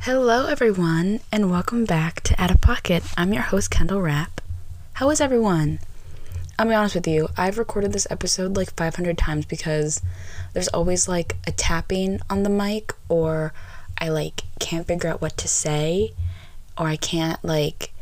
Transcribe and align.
Hello, 0.00 0.46
everyone, 0.46 1.20
and 1.30 1.50
welcome 1.50 1.84
back 1.84 2.22
to 2.22 2.42
Out 2.42 2.50
of 2.50 2.60
Pocket. 2.60 3.04
I'm 3.16 3.32
your 3.32 3.42
host, 3.42 3.70
Kendall 3.70 4.02
Rapp. 4.02 4.40
How 4.94 5.10
is 5.10 5.20
everyone? 5.20 5.78
I'll 6.58 6.66
be 6.66 6.74
honest 6.74 6.96
with 6.96 7.06
you, 7.06 7.28
I've 7.36 7.56
recorded 7.56 7.92
this 7.92 8.06
episode 8.10 8.56
like 8.56 8.74
500 8.74 9.16
times 9.16 9.46
because 9.46 10.02
there's 10.52 10.68
always 10.68 11.08
like 11.08 11.36
a 11.46 11.52
tapping 11.52 12.20
on 12.28 12.42
the 12.42 12.50
mic, 12.50 12.94
or 13.08 13.52
I 13.96 14.08
like 14.08 14.42
can't 14.58 14.86
figure 14.86 15.08
out 15.08 15.22
what 15.22 15.36
to 15.36 15.46
say, 15.48 16.14
or 16.76 16.88
I 16.88 16.96
can't 16.96 17.42
like, 17.44 17.92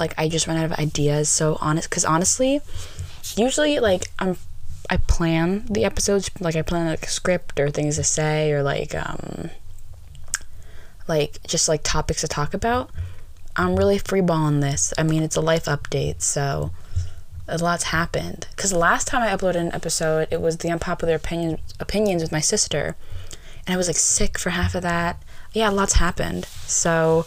like 0.00 0.14
I 0.18 0.28
just 0.28 0.48
run 0.48 0.56
out 0.56 0.64
of 0.64 0.72
ideas. 0.72 1.28
So 1.28 1.56
honest, 1.60 1.88
because 1.88 2.04
honestly, 2.04 2.60
usually 3.36 3.78
like 3.78 4.10
I'm 4.18 4.36
I 4.90 4.96
plan 4.96 5.66
the 5.66 5.84
episodes 5.84 6.30
like 6.40 6.56
I 6.56 6.62
plan 6.62 6.86
like 6.86 7.04
a 7.04 7.10
script 7.10 7.60
or 7.60 7.70
things 7.70 7.96
to 7.96 8.04
say 8.04 8.52
or 8.52 8.62
like 8.62 8.94
um 8.94 9.50
like 11.08 11.42
just 11.46 11.68
like 11.68 11.82
topics 11.82 12.20
to 12.20 12.28
talk 12.28 12.54
about. 12.54 12.90
I'm 13.56 13.74
really 13.76 13.98
freeballing 13.98 14.60
this. 14.60 14.94
I 14.96 15.02
mean, 15.02 15.22
it's 15.22 15.36
a 15.36 15.40
life 15.40 15.64
update, 15.64 16.22
so 16.22 16.70
a 17.48 17.58
lot's 17.58 17.84
happened. 17.84 18.46
Because 18.54 18.70
the 18.70 18.78
last 18.78 19.06
time 19.06 19.22
I 19.22 19.34
uploaded 19.34 19.56
an 19.56 19.74
episode, 19.74 20.28
it 20.30 20.40
was 20.40 20.58
the 20.58 20.70
unpopular 20.70 21.14
opinion 21.14 21.58
opinions 21.80 22.22
with 22.22 22.30
my 22.30 22.40
sister, 22.40 22.96
and 23.66 23.74
I 23.74 23.76
was 23.76 23.88
like 23.88 23.96
sick 23.96 24.38
for 24.38 24.50
half 24.50 24.74
of 24.74 24.82
that. 24.82 25.22
Yeah, 25.52 25.70
lots 25.70 25.94
happened. 25.94 26.44
So, 26.44 27.26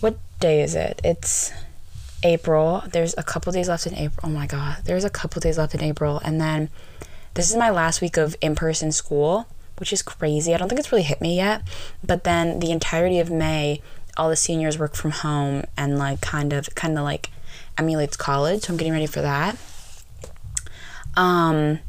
what 0.00 0.16
day 0.40 0.62
is 0.62 0.74
it? 0.74 1.00
It's 1.04 1.52
April. 2.22 2.84
There's 2.90 3.14
a 3.18 3.22
couple 3.22 3.52
days 3.52 3.68
left 3.68 3.86
in 3.86 3.94
April. 3.94 4.30
Oh 4.30 4.30
my 4.32 4.46
god, 4.46 4.78
there's 4.84 5.04
a 5.04 5.10
couple 5.10 5.40
days 5.40 5.58
left 5.58 5.74
in 5.74 5.82
April, 5.82 6.20
and 6.24 6.40
then 6.40 6.70
this 7.34 7.50
is 7.50 7.56
my 7.56 7.70
last 7.70 8.00
week 8.00 8.16
of 8.16 8.36
in-person 8.40 8.92
school, 8.92 9.46
which 9.78 9.92
is 9.92 10.02
crazy. 10.02 10.54
I 10.54 10.58
don't 10.58 10.68
think 10.68 10.78
it's 10.78 10.92
really 10.92 11.02
hit 11.02 11.20
me 11.20 11.36
yet, 11.36 11.62
but 12.04 12.24
then 12.24 12.60
the 12.60 12.70
entirety 12.70 13.18
of 13.18 13.30
May, 13.30 13.80
all 14.16 14.28
the 14.28 14.36
seniors 14.36 14.78
work 14.78 14.94
from 14.94 15.10
home 15.10 15.64
and 15.76 15.98
like 15.98 16.20
kind 16.20 16.52
of 16.52 16.74
kind 16.74 16.98
of 16.98 17.04
like 17.04 17.30
emulates 17.78 18.16
college, 18.16 18.62
so 18.62 18.72
I'm 18.72 18.76
getting 18.76 18.92
ready 18.92 19.06
for 19.06 19.22
that. 19.22 19.56
Um 21.16 21.80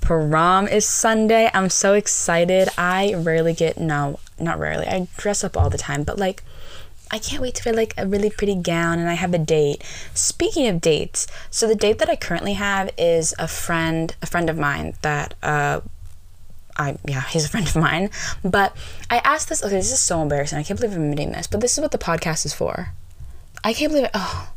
prom 0.00 0.68
is 0.68 0.86
Sunday. 0.86 1.50
I'm 1.52 1.68
so 1.68 1.94
excited. 1.94 2.68
I 2.78 3.14
rarely 3.14 3.52
get 3.52 3.78
no, 3.78 4.20
not 4.38 4.58
rarely. 4.58 4.86
I 4.86 5.08
dress 5.16 5.42
up 5.42 5.56
all 5.56 5.68
the 5.68 5.78
time, 5.78 6.04
but 6.04 6.18
like 6.18 6.44
I 7.10 7.18
can't 7.18 7.40
wait 7.40 7.54
to 7.56 7.62
wear 7.64 7.74
like 7.74 7.94
a 7.96 8.06
really 8.06 8.30
pretty 8.30 8.54
gown 8.56 8.98
and 8.98 9.08
I 9.08 9.14
have 9.14 9.34
a 9.34 9.38
date. 9.38 9.82
Speaking 10.14 10.66
of 10.66 10.80
dates, 10.80 11.26
so 11.50 11.68
the 11.68 11.74
date 11.74 11.98
that 11.98 12.08
I 12.08 12.16
currently 12.16 12.54
have 12.54 12.90
is 12.98 13.34
a 13.38 13.46
friend, 13.48 14.14
a 14.22 14.26
friend 14.26 14.50
of 14.50 14.58
mine 14.58 14.94
that 15.02 15.34
uh 15.42 15.80
I 16.78 16.96
yeah, 17.06 17.22
he's 17.22 17.44
a 17.44 17.48
friend 17.48 17.66
of 17.66 17.76
mine. 17.76 18.10
But 18.44 18.76
I 19.10 19.18
asked 19.18 19.48
this 19.48 19.62
okay, 19.62 19.76
this 19.76 19.92
is 19.92 20.00
so 20.00 20.22
embarrassing. 20.22 20.58
I 20.58 20.62
can't 20.62 20.78
believe 20.78 20.96
I'm 20.96 21.04
admitting 21.04 21.32
this, 21.32 21.46
but 21.46 21.60
this 21.60 21.76
is 21.76 21.82
what 21.82 21.92
the 21.92 21.98
podcast 21.98 22.44
is 22.44 22.54
for. 22.54 22.90
I 23.64 23.72
can't 23.72 23.90
believe 23.90 24.06
it. 24.06 24.10
Oh, 24.14 24.50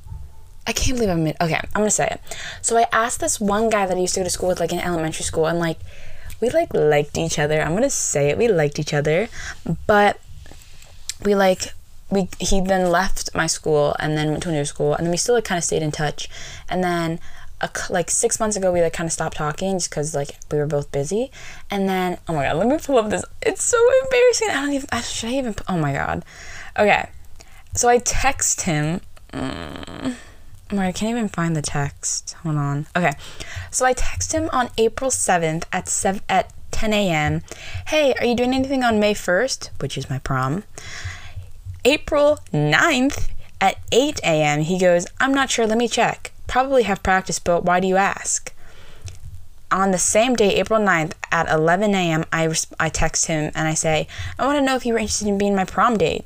I 0.67 0.73
can't 0.73 0.97
believe 0.97 1.09
I'm 1.09 1.25
okay. 1.25 1.55
I'm 1.55 1.81
gonna 1.81 1.89
say 1.89 2.07
it. 2.07 2.21
So 2.61 2.77
I 2.77 2.85
asked 2.91 3.19
this 3.19 3.39
one 3.39 3.69
guy 3.69 3.85
that 3.85 3.97
I 3.97 3.99
used 3.99 4.13
to 4.15 4.19
go 4.19 4.23
to 4.23 4.29
school 4.29 4.49
with, 4.49 4.59
like 4.59 4.71
in 4.71 4.79
elementary 4.79 5.23
school, 5.23 5.45
and 5.47 5.59
like 5.59 5.79
we 6.41 6.49
like 6.49 6.73
liked 6.73 7.17
each 7.17 7.39
other. 7.39 7.61
I'm 7.61 7.73
gonna 7.73 7.89
say 7.89 8.29
it. 8.29 8.37
We 8.37 8.47
liked 8.47 8.79
each 8.79 8.93
other, 8.93 9.29
but 9.87 10.19
we 11.23 11.35
like 11.35 11.73
we 12.11 12.27
he 12.39 12.61
then 12.61 12.89
left 12.89 13.33
my 13.35 13.47
school 13.47 13.95
and 13.99 14.17
then 14.17 14.31
went 14.31 14.43
to 14.43 14.49
a 14.49 14.51
new 14.51 14.65
school 14.65 14.95
and 14.95 15.05
then 15.05 15.11
we 15.11 15.17
still 15.17 15.35
like 15.35 15.45
kind 15.45 15.57
of 15.57 15.63
stayed 15.63 15.83
in 15.83 15.91
touch 15.91 16.27
and 16.67 16.83
then 16.83 17.19
a, 17.61 17.69
like 17.89 18.09
six 18.09 18.39
months 18.39 18.55
ago 18.55 18.71
we 18.71 18.81
like 18.81 18.93
kind 18.93 19.07
of 19.07 19.13
stopped 19.13 19.37
talking 19.37 19.77
just 19.77 19.89
because 19.89 20.15
like 20.15 20.37
we 20.51 20.57
were 20.57 20.65
both 20.67 20.91
busy. 20.91 21.31
And 21.69 21.87
then 21.87 22.17
oh 22.27 22.33
my 22.33 22.45
god 22.45 22.57
let 22.57 22.67
me 22.67 22.77
pull 22.77 22.97
up 22.97 23.09
this. 23.09 23.23
It's 23.41 23.63
so 23.63 23.77
embarrassing. 24.03 24.49
I 24.49 24.53
don't 24.53 24.73
even 24.73 24.89
I, 24.91 25.01
should 25.01 25.29
i 25.29 25.33
even 25.33 25.55
oh 25.67 25.77
my 25.77 25.93
god. 25.93 26.23
Okay. 26.77 27.09
So 27.75 27.89
i 27.89 27.97
text 27.99 28.61
him. 28.61 29.01
Mm, 29.33 30.15
my, 30.71 30.87
i 30.87 30.91
can't 30.91 31.11
even 31.11 31.29
find 31.29 31.55
the 31.55 31.61
text. 31.61 32.33
Hold 32.43 32.55
on. 32.57 32.87
Okay. 32.95 33.13
So 33.71 33.85
i 33.85 33.93
text 33.93 34.33
him 34.33 34.49
on 34.51 34.69
april 34.77 35.11
7th 35.11 35.63
at 35.71 35.87
7 35.87 36.21
at 36.29 36.53
10 36.71 36.93
a.m 36.93 37.41
hey 37.87 38.13
are 38.19 38.25
you 38.25 38.35
doing 38.35 38.53
anything 38.53 38.83
on 38.83 38.99
may 38.99 39.13
1st 39.13 39.71
which 39.79 39.97
is 39.97 40.09
my 40.09 40.19
prom. 40.19 40.63
April 41.85 42.39
9th 42.51 43.29
at 43.61 43.77
8 43.91 44.19
a.m., 44.23 44.61
he 44.61 44.77
goes, 44.77 45.07
I'm 45.19 45.33
not 45.33 45.49
sure, 45.49 45.65
let 45.65 45.77
me 45.77 45.87
check. 45.87 46.31
Probably 46.49 46.83
have 46.83 47.03
practice, 47.03 47.37
but 47.37 47.63
why 47.63 47.79
do 47.79 47.87
you 47.87 47.95
ask? 47.95 48.51
On 49.71 49.91
the 49.91 49.99
same 49.99 50.35
day, 50.35 50.55
April 50.55 50.79
9th 50.79 51.13
at 51.31 51.47
11 51.47 51.93
a.m., 51.93 52.25
I, 52.33 52.45
res- 52.45 52.65
I 52.79 52.89
text 52.89 53.27
him 53.27 53.51
and 53.53 53.67
I 53.67 53.75
say, 53.75 54.07
I 54.39 54.47
want 54.47 54.57
to 54.57 54.65
know 54.65 54.75
if 54.75 54.83
you 54.83 54.93
were 54.93 54.99
interested 54.99 55.27
in 55.27 55.37
being 55.37 55.55
my 55.55 55.63
prom 55.63 55.95
date. 55.97 56.25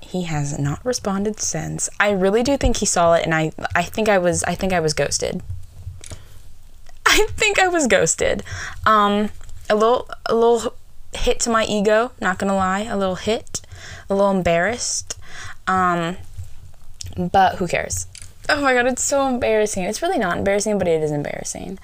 He 0.00 0.24
has 0.24 0.58
not 0.58 0.84
responded 0.84 1.38
since. 1.38 1.88
I 2.00 2.10
really 2.10 2.42
do 2.42 2.56
think 2.56 2.78
he 2.78 2.86
saw 2.86 3.14
it 3.14 3.24
and 3.24 3.34
I 3.34 3.52
I 3.74 3.82
think 3.82 4.10
I 4.10 4.18
was 4.18 4.44
I 4.44 4.54
think 4.54 4.74
I 4.74 4.80
was 4.80 4.92
ghosted. 4.92 5.42
I 7.06 7.26
think 7.30 7.58
I 7.58 7.68
was 7.68 7.86
ghosted. 7.86 8.42
Um 8.84 9.30
a 9.70 9.74
little 9.74 10.10
a 10.26 10.34
little 10.34 10.74
hit 11.14 11.40
to 11.40 11.50
my 11.50 11.64
ego, 11.64 12.12
not 12.20 12.38
gonna 12.38 12.54
lie, 12.56 12.80
a 12.80 12.96
little 12.96 13.14
hit, 13.14 13.62
a 14.10 14.14
little 14.14 14.30
embarrassed. 14.30 15.18
Um, 15.66 16.16
but 17.16 17.56
who 17.56 17.66
cares? 17.66 18.06
Oh 18.48 18.60
my 18.60 18.74
god, 18.74 18.86
it's 18.86 19.04
so 19.04 19.26
embarrassing. 19.28 19.84
It's 19.84 20.02
really 20.02 20.18
not 20.18 20.38
embarrassing, 20.38 20.78
but 20.78 20.88
it 20.88 21.02
is 21.02 21.10
embarrassing 21.10 21.78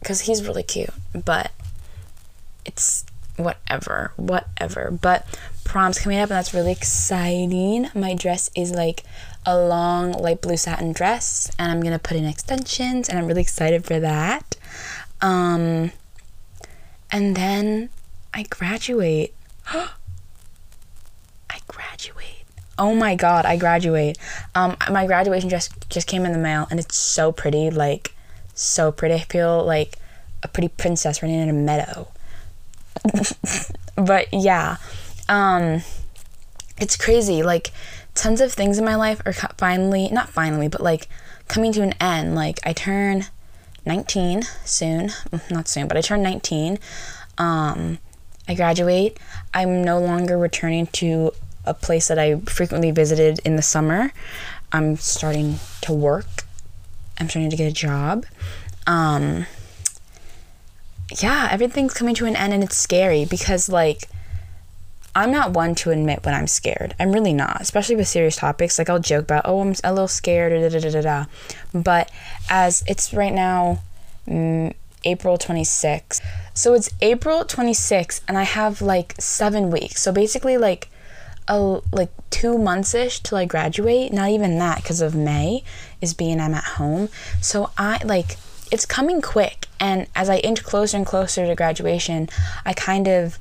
because 0.00 0.22
he's 0.22 0.46
really 0.46 0.62
cute. 0.62 0.90
But 1.14 1.52
it's 2.64 3.04
whatever, 3.36 4.12
whatever. 4.16 4.90
But 4.90 5.26
prom's 5.64 5.98
coming 5.98 6.18
up, 6.18 6.30
and 6.30 6.36
that's 6.36 6.54
really 6.54 6.72
exciting. 6.72 7.88
My 7.94 8.14
dress 8.14 8.50
is 8.54 8.72
like 8.72 9.04
a 9.44 9.58
long 9.58 10.12
light 10.12 10.40
blue 10.40 10.56
satin 10.56 10.92
dress, 10.92 11.50
and 11.58 11.70
I'm 11.70 11.82
gonna 11.82 11.98
put 11.98 12.16
in 12.16 12.24
extensions, 12.24 13.08
and 13.08 13.18
I'm 13.18 13.26
really 13.26 13.42
excited 13.42 13.84
for 13.84 14.00
that. 14.00 14.56
Um, 15.20 15.92
and 17.10 17.36
then 17.36 17.90
I 18.32 18.44
graduate. 18.44 19.34
I 19.66 19.88
graduate. 21.68 22.41
Oh 22.78 22.94
my 22.94 23.14
god, 23.14 23.44
I 23.44 23.56
graduate. 23.56 24.18
Um, 24.54 24.76
my 24.90 25.06
graduation 25.06 25.48
dress 25.48 25.68
just 25.88 26.06
came 26.06 26.24
in 26.24 26.32
the 26.32 26.38
mail, 26.38 26.66
and 26.70 26.80
it's 26.80 26.96
so 26.96 27.32
pretty. 27.32 27.70
Like, 27.70 28.14
so 28.54 28.90
pretty. 28.90 29.14
I 29.14 29.20
feel 29.20 29.64
like 29.64 29.96
a 30.42 30.48
pretty 30.48 30.68
princess 30.68 31.22
running 31.22 31.40
in 31.40 31.48
a 31.48 31.52
meadow. 31.52 32.08
but 33.96 34.32
yeah, 34.32 34.76
um, 35.28 35.82
it's 36.78 36.96
crazy. 36.96 37.42
Like, 37.42 37.72
tons 38.14 38.40
of 38.40 38.52
things 38.52 38.78
in 38.78 38.84
my 38.84 38.94
life 38.96 39.20
are 39.26 39.32
finally, 39.32 40.08
not 40.10 40.28
finally, 40.28 40.68
but 40.68 40.80
like 40.80 41.08
coming 41.48 41.72
to 41.72 41.82
an 41.82 41.94
end. 42.00 42.34
Like, 42.34 42.58
I 42.64 42.72
turn 42.72 43.26
19 43.84 44.42
soon. 44.64 45.10
Not 45.50 45.68
soon, 45.68 45.88
but 45.88 45.96
I 45.96 46.00
turn 46.00 46.22
19. 46.22 46.78
Um, 47.38 47.98
I 48.48 48.54
graduate, 48.54 49.18
I'm 49.54 49.84
no 49.84 49.98
longer 50.00 50.36
returning 50.36 50.88
to 50.88 51.32
a 51.64 51.74
place 51.74 52.08
that 52.08 52.18
I 52.18 52.40
frequently 52.40 52.90
visited 52.90 53.40
in 53.44 53.56
the 53.56 53.62
summer. 53.62 54.12
I'm 54.72 54.96
starting 54.96 55.56
to 55.82 55.92
work. 55.92 56.44
I'm 57.18 57.28
starting 57.28 57.50
to 57.50 57.56
get 57.56 57.70
a 57.70 57.74
job. 57.74 58.26
Um, 58.86 59.46
yeah, 61.20 61.48
everything's 61.50 61.94
coming 61.94 62.14
to 62.16 62.26
an 62.26 62.36
end 62.36 62.52
and 62.52 62.64
it's 62.64 62.76
scary 62.76 63.24
because, 63.24 63.68
like, 63.68 64.08
I'm 65.14 65.30
not 65.30 65.52
one 65.52 65.74
to 65.76 65.90
admit 65.90 66.24
when 66.24 66.34
I'm 66.34 66.46
scared. 66.46 66.94
I'm 66.98 67.12
really 67.12 67.34
not, 67.34 67.60
especially 67.60 67.96
with 67.96 68.08
serious 68.08 68.36
topics. 68.36 68.78
Like, 68.78 68.88
I'll 68.88 68.98
joke 68.98 69.24
about, 69.24 69.42
oh, 69.44 69.60
I'm 69.60 69.74
a 69.84 69.92
little 69.92 70.08
scared, 70.08 70.52
da 70.52 70.68
da 70.68 70.80
da 70.80 70.90
da 70.90 71.00
da. 71.02 71.24
But 71.74 72.10
as 72.48 72.82
it's 72.86 73.12
right 73.12 73.32
now, 73.32 73.80
mm, 74.26 74.72
April 75.04 75.36
26th. 75.36 76.20
So 76.54 76.74
it's 76.74 76.90
April 77.00 77.44
26th 77.44 78.20
and 78.28 78.38
I 78.38 78.44
have 78.44 78.80
like 78.80 79.14
7 79.18 79.70
weeks. 79.70 80.02
So 80.02 80.12
basically 80.12 80.56
like 80.56 80.88
a 81.48 81.80
like 81.92 82.10
2 82.30 82.58
months 82.58 82.94
ish 82.94 83.20
till 83.20 83.38
I 83.38 83.44
graduate. 83.44 84.12
Not 84.12 84.30
even 84.30 84.58
that 84.58 84.84
cuz 84.84 85.00
of 85.00 85.14
May 85.14 85.64
is 86.00 86.14
being 86.14 86.40
I'm 86.40 86.54
at 86.54 86.64
home. 86.64 87.08
So 87.40 87.70
I 87.76 88.00
like 88.04 88.36
it's 88.70 88.86
coming 88.86 89.20
quick 89.20 89.66
and 89.78 90.06
as 90.14 90.30
I 90.30 90.36
inch 90.38 90.62
closer 90.62 90.96
and 90.96 91.06
closer 91.06 91.46
to 91.46 91.54
graduation, 91.54 92.28
I 92.64 92.72
kind 92.72 93.06
of 93.06 93.38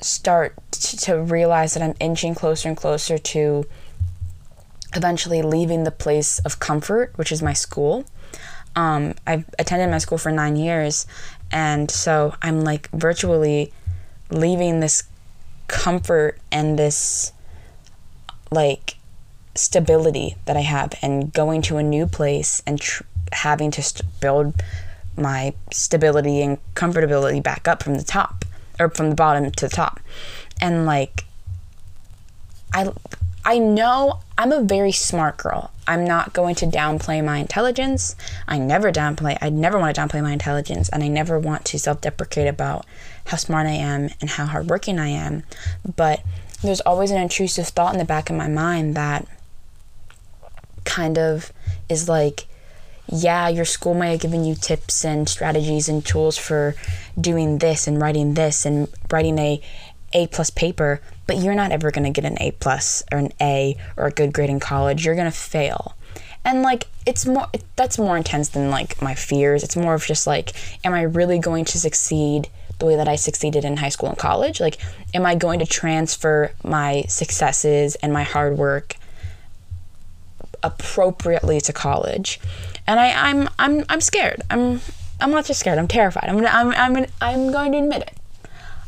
start 0.00 0.54
t- 0.70 0.96
to 0.96 1.20
realize 1.20 1.74
that 1.74 1.82
I'm 1.82 1.94
inching 2.00 2.34
closer 2.34 2.68
and 2.68 2.76
closer 2.76 3.18
to 3.18 3.64
eventually 4.94 5.42
leaving 5.42 5.84
the 5.84 5.90
place 5.90 6.38
of 6.40 6.58
comfort, 6.60 7.12
which 7.16 7.32
is 7.32 7.42
my 7.42 7.52
school 7.52 8.04
um, 8.76 9.14
I've 9.26 9.44
attended 9.58 9.90
my 9.90 9.98
school 9.98 10.18
for 10.18 10.32
nine 10.32 10.56
years, 10.56 11.06
and 11.50 11.90
so 11.90 12.34
I'm 12.42 12.62
like 12.62 12.90
virtually 12.90 13.72
leaving 14.30 14.80
this 14.80 15.04
comfort 15.68 16.38
and 16.50 16.78
this 16.78 17.32
like 18.50 18.96
stability 19.54 20.36
that 20.46 20.56
I 20.56 20.60
have 20.60 20.94
and 21.02 21.32
going 21.32 21.62
to 21.62 21.76
a 21.76 21.82
new 21.82 22.06
place 22.06 22.62
and 22.66 22.80
tr- 22.80 23.04
having 23.32 23.70
to 23.72 23.82
st- 23.82 24.08
build 24.20 24.54
my 25.16 25.54
stability 25.72 26.42
and 26.42 26.58
comfortability 26.74 27.42
back 27.42 27.68
up 27.68 27.82
from 27.82 27.94
the 27.94 28.04
top. 28.04 28.44
or 28.80 28.90
from 28.90 29.08
the 29.08 29.14
bottom 29.14 29.50
to 29.52 29.68
the 29.68 29.74
top. 29.74 30.00
And 30.60 30.84
like 30.84 31.24
I 32.72 32.90
I 33.44 33.58
know 33.58 34.20
I'm 34.38 34.52
a 34.52 34.62
very 34.62 34.92
smart 34.92 35.36
girl. 35.36 35.70
I'm 35.86 36.04
not 36.04 36.32
going 36.32 36.54
to 36.56 36.66
downplay 36.66 37.22
my 37.22 37.38
intelligence. 37.38 38.16
I 38.48 38.58
never 38.58 38.90
downplay 38.90 39.36
I 39.40 39.50
never 39.50 39.78
want 39.78 39.94
to 39.94 40.00
downplay 40.00 40.22
my 40.22 40.32
intelligence 40.32 40.88
and 40.88 41.02
I 41.02 41.08
never 41.08 41.38
want 41.38 41.64
to 41.66 41.78
self-deprecate 41.78 42.48
about 42.48 42.86
how 43.26 43.36
smart 43.36 43.66
I 43.66 43.72
am 43.72 44.08
and 44.20 44.30
how 44.30 44.46
hardworking 44.46 44.98
I 44.98 45.08
am. 45.08 45.42
But 45.96 46.22
there's 46.62 46.80
always 46.80 47.10
an 47.10 47.20
intrusive 47.20 47.68
thought 47.68 47.92
in 47.92 47.98
the 47.98 48.06
back 48.06 48.30
of 48.30 48.36
my 48.36 48.48
mind 48.48 48.94
that 48.94 49.26
kind 50.84 51.18
of 51.18 51.52
is 51.88 52.08
like 52.08 52.46
yeah, 53.06 53.48
your 53.48 53.66
school 53.66 53.94
might 53.94 54.08
have 54.08 54.20
given 54.20 54.44
you 54.44 54.54
tips 54.54 55.04
and 55.04 55.28
strategies 55.28 55.88
and 55.88 56.04
tools 56.04 56.38
for 56.38 56.74
doing 57.20 57.58
this 57.58 57.86
and 57.86 58.00
writing 58.00 58.32
this 58.34 58.64
and 58.64 58.88
writing 59.10 59.38
a 59.38 59.60
A 60.14 60.26
plus 60.28 60.50
paper, 60.50 61.00
but 61.26 61.36
you're 61.36 61.54
not 61.54 61.72
ever 61.72 61.90
going 61.90 62.04
to 62.04 62.10
get 62.10 62.30
an 62.30 62.40
A 62.40 62.52
plus 62.52 63.02
or 63.12 63.18
an 63.18 63.32
A 63.40 63.76
or 63.96 64.06
a 64.06 64.10
good 64.10 64.32
grade 64.32 64.50
in 64.50 64.60
college. 64.60 65.04
You're 65.04 65.14
going 65.14 65.30
to 65.30 65.36
fail. 65.36 65.96
And 66.44 66.62
like 66.62 66.86
it's 67.06 67.26
more 67.26 67.48
that's 67.76 67.98
more 67.98 68.16
intense 68.16 68.50
than 68.50 68.70
like 68.70 69.00
my 69.02 69.14
fears. 69.14 69.62
It's 69.62 69.76
more 69.76 69.94
of 69.94 70.04
just 70.04 70.26
like 70.26 70.52
am 70.84 70.92
I 70.92 71.02
really 71.02 71.38
going 71.38 71.64
to 71.66 71.78
succeed 71.78 72.48
the 72.78 72.86
way 72.86 72.96
that 72.96 73.08
I 73.08 73.16
succeeded 73.16 73.64
in 73.64 73.78
high 73.78 73.88
school 73.88 74.08
and 74.08 74.18
college? 74.18 74.60
Like 74.60 74.78
am 75.14 75.24
I 75.24 75.34
going 75.34 75.58
to 75.60 75.66
transfer 75.66 76.52
my 76.62 77.04
successes 77.08 77.94
and 77.96 78.12
my 78.12 78.22
hard 78.22 78.58
work 78.58 78.96
appropriately 80.62 81.60
to 81.62 81.72
college? 81.72 82.40
and 82.86 83.00
I, 83.00 83.30
I'm 83.30 83.48
I'm 83.58 83.84
I'm 83.88 84.00
scared. 84.00 84.42
I'm 84.50 84.80
I'm 85.20 85.30
not 85.30 85.44
just 85.44 85.60
scared. 85.60 85.78
I'm 85.78 85.88
terrified. 85.88 86.28
I'm 86.28 86.44
I'm 86.46 86.72
I'm 86.72 87.06
I'm 87.20 87.52
going 87.52 87.72
to 87.72 87.78
admit 87.78 88.02
it. 88.02 88.12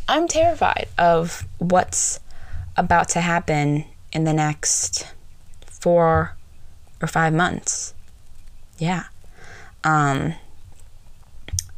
I'm 0.08 0.28
terrified 0.28 0.88
of 0.98 1.46
what's 1.58 2.20
about 2.76 3.08
to 3.10 3.20
happen 3.20 3.84
in 4.12 4.24
the 4.24 4.32
next 4.32 5.06
four 5.66 6.36
or 7.00 7.08
five 7.08 7.32
months. 7.32 7.94
Yeah. 8.78 9.04
Um. 9.84 10.34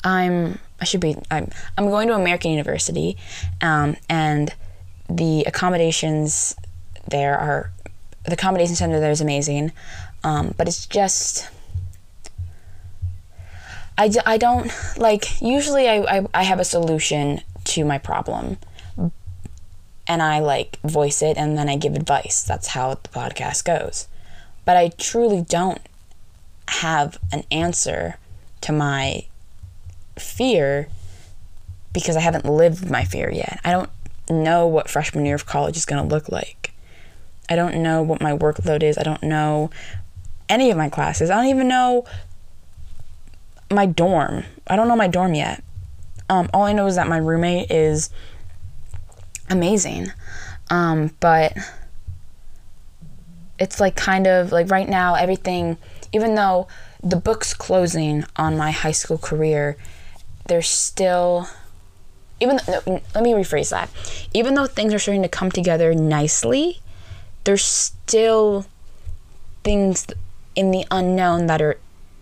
I'm 0.04 0.58
I 0.80 0.84
should 0.84 1.00
be 1.00 1.16
I'm 1.30 1.50
I'm 1.76 1.88
going 1.88 2.08
to 2.08 2.14
American 2.14 2.50
University, 2.50 3.16
um, 3.60 3.96
and 4.08 4.54
the 5.08 5.44
accommodations 5.44 6.54
there 7.10 7.36
are 7.36 7.70
the 8.24 8.34
accommodation 8.34 8.76
center 8.76 9.00
there 9.00 9.10
is 9.10 9.20
amazing, 9.20 9.72
um, 10.22 10.54
but 10.56 10.68
it's 10.68 10.86
just 10.86 11.48
I, 13.96 14.12
I 14.24 14.36
don't 14.38 14.70
like 14.96 15.40
usually 15.42 15.88
I, 15.88 16.18
I, 16.18 16.26
I 16.32 16.42
have 16.44 16.60
a 16.60 16.64
solution 16.64 17.40
to 17.68 17.84
my 17.84 17.98
problem 17.98 18.58
and 20.08 20.22
I 20.22 20.38
like 20.40 20.80
voice 20.80 21.22
it 21.22 21.36
and 21.36 21.56
then 21.56 21.68
I 21.68 21.76
give 21.76 21.94
advice. 21.94 22.42
That's 22.42 22.68
how 22.68 22.94
the 22.94 23.08
podcast 23.10 23.64
goes. 23.64 24.08
But 24.64 24.76
I 24.76 24.88
truly 24.88 25.42
don't 25.42 25.82
have 26.68 27.18
an 27.30 27.44
answer 27.50 28.16
to 28.62 28.72
my 28.72 29.26
fear 30.18 30.88
because 31.92 32.16
I 32.16 32.20
haven't 32.20 32.46
lived 32.46 32.90
my 32.90 33.04
fear 33.04 33.30
yet. 33.30 33.60
I 33.64 33.70
don't 33.70 33.90
know 34.30 34.66
what 34.66 34.88
freshman 34.90 35.26
year 35.26 35.34
of 35.34 35.46
college 35.46 35.76
is 35.76 35.84
going 35.84 36.02
to 36.02 36.14
look 36.14 36.28
like. 36.28 36.72
I 37.48 37.56
don't 37.56 37.82
know 37.82 38.02
what 38.02 38.20
my 38.20 38.32
workload 38.32 38.82
is. 38.82 38.98
I 38.98 39.02
don't 39.02 39.22
know 39.22 39.70
any 40.48 40.70
of 40.70 40.76
my 40.76 40.88
classes. 40.88 41.30
I 41.30 41.36
don't 41.36 41.46
even 41.46 41.68
know 41.68 42.04
my 43.70 43.86
dorm. 43.86 44.44
I 44.66 44.76
don't 44.76 44.88
know 44.88 44.96
my 44.96 45.08
dorm 45.08 45.34
yet. 45.34 45.62
Um, 46.28 46.50
all 46.52 46.64
I 46.64 46.72
know 46.72 46.86
is 46.86 46.96
that 46.96 47.08
my 47.08 47.16
roommate 47.16 47.70
is 47.70 48.10
amazing. 49.50 50.12
Um, 50.70 51.14
but 51.20 51.56
it's 53.58 53.80
like 53.80 53.96
kind 53.96 54.26
of 54.26 54.52
like 54.52 54.70
right 54.70 54.88
now, 54.88 55.14
everything, 55.14 55.78
even 56.12 56.34
though 56.34 56.68
the 57.02 57.16
book's 57.16 57.54
closing 57.54 58.24
on 58.36 58.56
my 58.56 58.70
high 58.70 58.92
school 58.92 59.18
career, 59.18 59.76
there's 60.46 60.68
still, 60.68 61.48
even, 62.40 62.58
no, 62.68 62.80
let 63.14 63.24
me 63.24 63.32
rephrase 63.32 63.70
that. 63.70 63.90
Even 64.34 64.54
though 64.54 64.66
things 64.66 64.92
are 64.94 64.98
starting 64.98 65.22
to 65.22 65.28
come 65.28 65.50
together 65.50 65.94
nicely, 65.94 66.80
there's 67.44 67.64
still 67.64 68.66
things 69.64 70.06
in 70.54 70.70
the 70.70 70.84
unknown 70.90 71.46
that 71.46 71.62
are 71.62 71.78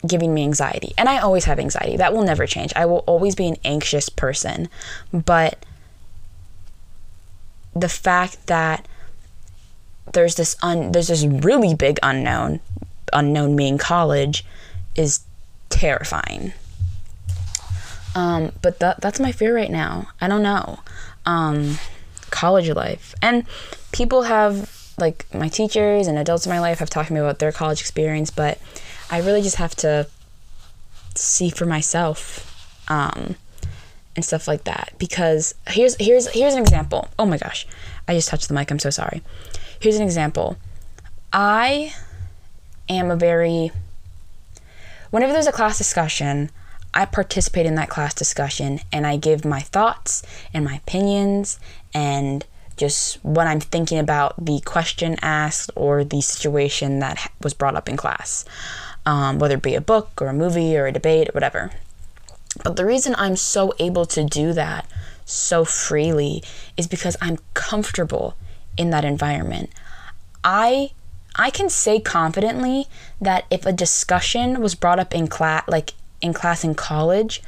giving 0.07 0.35
me 0.35 0.45
anxiety. 0.45 0.93
And 0.97 1.09
I 1.09 1.19
always 1.19 1.45
have 1.45 1.59
anxiety. 1.59 1.97
That 1.97 2.13
will 2.13 2.23
never 2.23 2.47
change. 2.47 2.73
I 2.77 2.87
will 2.87 3.05
always 3.07 3.35
be 3.35 3.49
an 3.49 3.57
anxious 3.65 4.09
person. 4.09 4.69
But 5.13 5.65
the 7.75 7.89
fact 7.89 8.47
that 8.47 8.87
there's 10.13 10.37
this 10.37 10.57
un 10.63 10.93
there's 10.93 11.09
this 11.09 11.25
really 11.25 11.75
big 11.75 11.99
unknown, 12.03 12.61
unknown 13.13 13.57
being 13.57 13.79
college 13.79 14.45
is 14.95 15.21
terrifying. 15.69 16.53
Um, 18.15 18.53
but 18.63 18.79
that 18.79 19.01
that's 19.01 19.21
my 19.21 19.33
fear 19.33 19.55
right 19.55 19.71
now. 19.71 20.09
I 20.21 20.29
don't 20.29 20.43
know. 20.43 20.81
Um, 21.27 21.79
college 22.31 22.69
life. 22.71 23.15
And 23.21 23.45
people 23.93 24.23
have 24.23 24.73
like 24.99 25.27
my 25.35 25.49
teachers 25.49 26.07
and 26.07 26.19
adults 26.19 26.47
in 26.47 26.51
my 26.51 26.61
life 26.61 26.79
have 26.79 26.89
talked 26.89 27.09
to 27.09 27.15
me 27.15 27.21
about 27.21 27.39
their 27.39 27.53
college 27.53 27.81
experience, 27.81 28.31
but 28.31 28.59
I 29.11 29.21
really 29.21 29.43
just 29.43 29.57
have 29.57 29.75
to 29.77 30.09
see 31.15 31.51
for 31.51 31.67
myself 31.67 32.53
um, 32.89 33.37
and 34.15 34.25
stuff 34.25 34.49
like 34.49 34.65
that. 34.65 34.93
Because 34.99 35.55
here's 35.69 35.97
here's 35.97 36.29
here's 36.29 36.55
an 36.55 36.61
example. 36.61 37.09
Oh 37.19 37.27
my 37.27 37.39
gosh, 37.39 37.67
I 38.09 38.15
just 38.15 38.29
touched 38.29 38.49
the 38.49 38.55
mic. 38.55 38.71
I'm 38.71 38.79
so 38.79 38.91
sorry. 38.91 39.23
Here's 39.81 39.97
an 39.97 40.03
example. 40.03 40.57
I 41.33 41.93
am 42.89 43.11
a 43.11 43.17
very 43.17 43.71
whenever 45.11 45.33
there's 45.33 45.47
a 45.47 45.53
class 45.53 45.79
discussion, 45.79 46.51
I 46.95 47.05
participate 47.05 47.67
in 47.67 47.75
that 47.77 47.91
class 47.91 48.15
discussion 48.15 48.81
and 48.93 49.07
I 49.07 49.17
give 49.17 49.45
my 49.45 49.61
thoughts 49.61 50.23
and 50.55 50.65
my 50.65 50.77
opinions 50.77 51.61
and 51.95 52.45
just 52.77 53.23
what 53.25 53.47
I'm 53.47 53.61
thinking 53.61 53.99
about 53.99 54.35
the 54.45 54.61
question 54.61 55.17
asked 55.23 55.71
or 55.75 56.05
the 56.05 56.21
situation 56.21 56.99
that 56.99 57.33
was 57.43 57.55
brought 57.55 57.75
up 57.75 57.89
in 57.89 57.97
class 57.97 58.45
um, 59.07 59.39
whether 59.39 59.55
it 59.55 59.63
be 59.63 59.75
a 59.75 59.81
book 59.81 60.21
or 60.21 60.27
a 60.27 60.35
movie 60.35 60.77
or 60.77 60.87
a 60.87 60.93
debate 60.93 61.29
or 61.29 61.33
whatever. 61.33 61.71
But 62.63 62.77
the 62.77 62.85
reason 62.85 63.15
I'm 63.17 63.37
so 63.37 63.73
able 63.79 64.05
to 64.07 64.25
do 64.25 64.53
that 64.53 64.87
so 65.25 65.65
freely 65.65 66.43
is 66.77 66.87
because 66.87 67.17
I'm 67.21 67.39
comfortable 67.55 68.37
in 68.77 68.91
that 68.91 69.05
environment. 69.05 69.71
I 70.45 70.91
I 71.35 71.51
can 71.51 71.69
say 71.69 72.01
confidently 72.01 72.87
that 73.21 73.45
if 73.51 73.67
a 73.67 73.73
discussion 73.73 74.61
was 74.61 74.75
brought 74.75 74.99
up 74.99 75.15
in 75.15 75.29
class 75.29 75.65
like 75.69 75.95
in 76.21 76.33
class 76.33 76.65
in 76.65 76.75
college, 76.75 77.43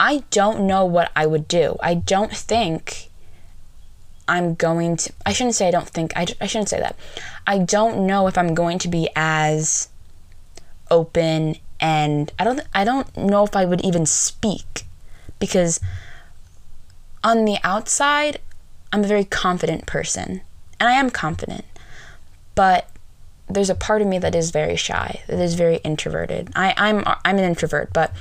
I 0.00 0.24
don't 0.30 0.66
know 0.66 0.84
what 0.84 1.10
I 1.14 1.26
would 1.26 1.48
do. 1.48 1.76
I 1.80 1.94
don't 1.94 2.34
think 2.34 3.10
I'm 4.26 4.54
going 4.54 4.96
to 4.98 5.12
I 5.26 5.32
shouldn't 5.32 5.56
say 5.56 5.68
I 5.68 5.72
don't 5.72 5.88
think 5.88 6.12
I, 6.16 6.26
I 6.40 6.46
shouldn't 6.46 6.68
say 6.68 6.80
that. 6.80 6.96
I 7.46 7.58
don't 7.58 8.06
know 8.06 8.26
if 8.26 8.38
I'm 8.38 8.54
going 8.54 8.78
to 8.80 8.88
be 8.88 9.08
as 9.14 9.88
open 10.90 11.56
and 11.80 12.32
I 12.38 12.44
don't 12.44 12.60
I 12.74 12.84
don't 12.84 13.16
know 13.16 13.44
if 13.44 13.54
I 13.54 13.64
would 13.64 13.84
even 13.84 14.06
speak 14.06 14.84
because 15.38 15.80
on 17.22 17.44
the 17.44 17.58
outside 17.62 18.40
I'm 18.92 19.04
a 19.04 19.08
very 19.08 19.24
confident 19.24 19.86
person 19.86 20.40
and 20.80 20.88
I 20.88 20.92
am 20.92 21.10
confident 21.10 21.64
but 22.54 22.88
there's 23.48 23.70
a 23.70 23.74
part 23.74 24.02
of 24.02 24.08
me 24.08 24.18
that 24.18 24.34
is 24.34 24.50
very 24.50 24.76
shy 24.76 25.22
that 25.26 25.38
is 25.38 25.54
very 25.54 25.76
introverted. 25.78 26.50
I, 26.54 26.74
I'm 26.76 27.04
I'm 27.24 27.38
an 27.38 27.44
introvert 27.44 27.92
but 27.92 28.12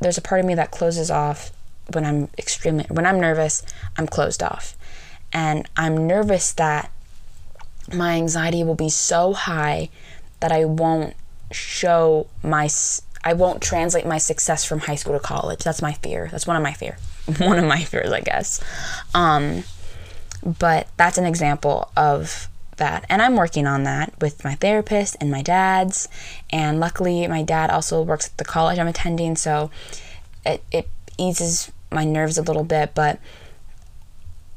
there's 0.00 0.18
a 0.18 0.22
part 0.22 0.40
of 0.40 0.46
me 0.46 0.54
that 0.54 0.70
closes 0.70 1.10
off 1.10 1.52
when 1.92 2.04
I'm 2.04 2.28
extremely 2.38 2.86
when 2.88 3.06
I'm 3.06 3.20
nervous 3.20 3.62
I'm 3.96 4.06
closed 4.06 4.42
off. 4.42 4.76
And 5.32 5.68
I'm 5.76 6.06
nervous 6.06 6.52
that 6.52 6.90
my 7.92 8.14
anxiety 8.16 8.62
will 8.62 8.74
be 8.74 8.88
so 8.88 9.32
high 9.32 9.88
that 10.40 10.52
I 10.52 10.64
won't 10.64 11.14
show 11.52 12.26
my 12.42 12.68
I 13.24 13.34
won't 13.34 13.62
translate 13.62 14.06
my 14.06 14.18
success 14.18 14.64
from 14.64 14.80
high 14.80 14.96
school 14.96 15.12
to 15.12 15.20
college. 15.20 15.62
That's 15.62 15.80
my 15.80 15.92
fear. 15.92 16.28
That's 16.30 16.46
one 16.46 16.56
of 16.56 16.62
my 16.62 16.72
fear. 16.72 16.98
one 17.38 17.58
of 17.58 17.64
my 17.64 17.82
fears, 17.84 18.10
I 18.10 18.20
guess. 18.20 18.62
Um, 19.14 19.64
but 20.44 20.88
that's 20.96 21.18
an 21.18 21.24
example 21.24 21.90
of 21.96 22.48
that. 22.78 23.04
And 23.08 23.22
I'm 23.22 23.36
working 23.36 23.66
on 23.66 23.84
that 23.84 24.12
with 24.20 24.44
my 24.44 24.56
therapist 24.56 25.16
and 25.20 25.30
my 25.30 25.42
dad's. 25.42 26.08
And 26.50 26.80
luckily, 26.80 27.26
my 27.28 27.42
dad 27.44 27.70
also 27.70 28.02
works 28.02 28.26
at 28.26 28.36
the 28.38 28.44
college 28.44 28.78
I'm 28.78 28.88
attending, 28.88 29.36
so 29.36 29.70
it, 30.44 30.64
it 30.72 30.88
eases 31.16 31.70
my 31.92 32.04
nerves 32.04 32.38
a 32.38 32.42
little 32.42 32.64
bit. 32.64 32.92
But 32.94 33.20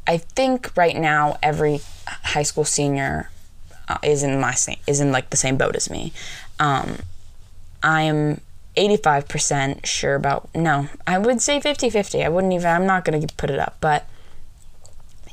I 0.08 0.18
think 0.18 0.76
right 0.76 0.96
now, 0.96 1.38
every 1.44 1.82
high 2.08 2.44
school 2.44 2.66
senior 2.66 3.30
uh, 3.88 3.98
is 4.02 4.24
in 4.24 4.40
my 4.40 4.56
is 4.88 5.00
in 5.00 5.12
like 5.12 5.30
the 5.30 5.38
same 5.38 5.58
boat 5.58 5.76
as 5.76 5.92
me 5.92 6.12
um, 6.60 6.98
I'm 7.84 8.42
85% 8.78 9.86
sure 9.86 10.16
about 10.16 10.50
no 10.54 10.90
i 11.08 11.18
would 11.18 11.42
say 11.42 11.60
50-50 11.60 12.26
i 12.26 12.30
wouldn't 12.30 12.52
even 12.52 12.68
i'm 12.68 12.86
not 12.86 13.06
gonna 13.06 13.26
put 13.38 13.50
it 13.50 13.58
up 13.58 13.78
but 13.80 14.06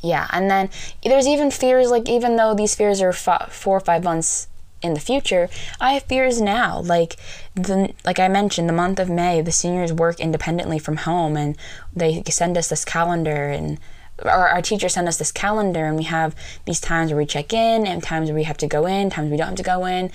yeah 0.00 0.28
and 0.30 0.50
then 0.50 0.70
there's 1.02 1.26
even 1.26 1.50
fears 1.50 1.90
like 1.90 2.08
even 2.08 2.36
though 2.36 2.54
these 2.54 2.74
fears 2.74 3.00
are 3.02 3.08
f- 3.08 3.52
four 3.52 3.76
or 3.76 3.80
five 3.80 4.04
months 4.04 4.46
in 4.80 4.94
the 4.94 5.00
future 5.00 5.48
i 5.80 5.92
have 5.92 6.02
fears 6.04 6.40
now. 6.40 6.80
Like 6.80 7.16
the 7.54 7.92
like 8.04 8.18
i 8.18 8.28
mentioned 8.28 8.68
the 8.68 8.72
month 8.72 8.98
of 8.98 9.08
may 9.08 9.40
the 9.40 9.52
seniors 9.52 9.92
work 9.92 10.18
independently 10.20 10.78
from 10.78 10.96
home 10.98 11.36
and 11.36 11.56
they 11.94 12.22
send 12.24 12.56
us 12.58 12.68
this 12.68 12.84
calendar 12.84 13.48
and 13.48 13.78
our, 14.24 14.48
our 14.48 14.62
teachers 14.62 14.94
send 14.94 15.08
us 15.08 15.18
this 15.18 15.32
calendar 15.32 15.84
and 15.84 15.96
we 15.96 16.04
have 16.04 16.34
these 16.64 16.80
times 16.80 17.10
where 17.10 17.18
we 17.18 17.26
check 17.26 17.52
in 17.52 17.86
and 17.86 18.02
times 18.02 18.28
where 18.28 18.36
we 18.36 18.44
have 18.44 18.58
to 18.58 18.66
go 18.66 18.86
in 18.86 19.10
times 19.10 19.30
we 19.30 19.36
don't 19.36 19.48
have 19.48 19.56
to 19.56 19.62
go 19.62 19.84
in 19.84 20.10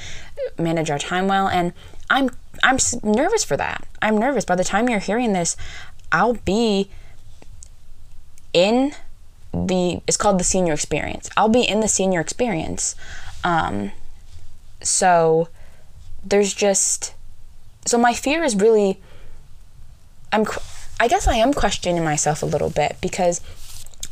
manage 0.58 0.90
our 0.90 1.00
time 1.00 1.28
well. 1.28 1.48
And 1.48 1.74
i'm 2.10 2.30
i'm 2.64 2.78
nervous 3.04 3.44
for 3.44 3.58
that. 3.58 3.88
I'm 4.02 4.18
nervous. 4.18 4.46
By 4.46 4.56
the 4.56 4.64
time 4.64 4.90
you're 4.90 5.00
hearing 5.00 5.34
this 5.34 5.58
i'll 6.12 6.36
be 6.36 6.90
in 8.54 8.94
the 9.54 10.02
it's 10.08 10.18
called 10.18 10.40
the 10.40 10.44
senior 10.44 10.74
experience. 10.74 11.30
I'll 11.36 11.50
be 11.50 11.62
in 11.64 11.80
the 11.80 11.88
senior 11.88 12.22
experience. 12.22 12.96
Um, 13.44 13.92
so 14.82 15.50
there's 16.24 16.54
just 16.54 17.14
so 17.86 17.98
my 17.98 18.14
fear 18.14 18.44
is 18.44 18.56
really 18.56 19.00
i'm 20.32 20.46
i 21.00 21.08
guess 21.08 21.28
i 21.28 21.36
am 21.36 21.54
questioning 21.54 22.04
myself 22.04 22.44
a 22.44 22.46
little 22.46 22.70
bit 22.70 22.98
because 23.02 23.42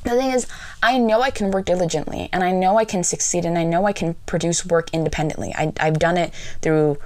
the 0.06 0.12
thing 0.12 0.32
is 0.32 0.48
i 0.82 0.98
know 0.98 1.22
i 1.22 1.30
can 1.30 1.52
work 1.52 1.66
diligently 1.66 2.30
and 2.32 2.44
i 2.44 2.52
know 2.52 2.78
i 2.78 2.86
can 2.86 3.04
succeed 3.04 3.44
and 3.46 3.58
i 3.58 3.64
know 3.64 3.86
i 3.86 3.94
can 3.94 4.16
produce 4.26 4.66
work 4.66 4.90
independently. 4.94 5.54
I, 5.56 5.74
i've 5.80 6.00
done 6.00 6.18
it 6.18 6.34
through 6.62 6.98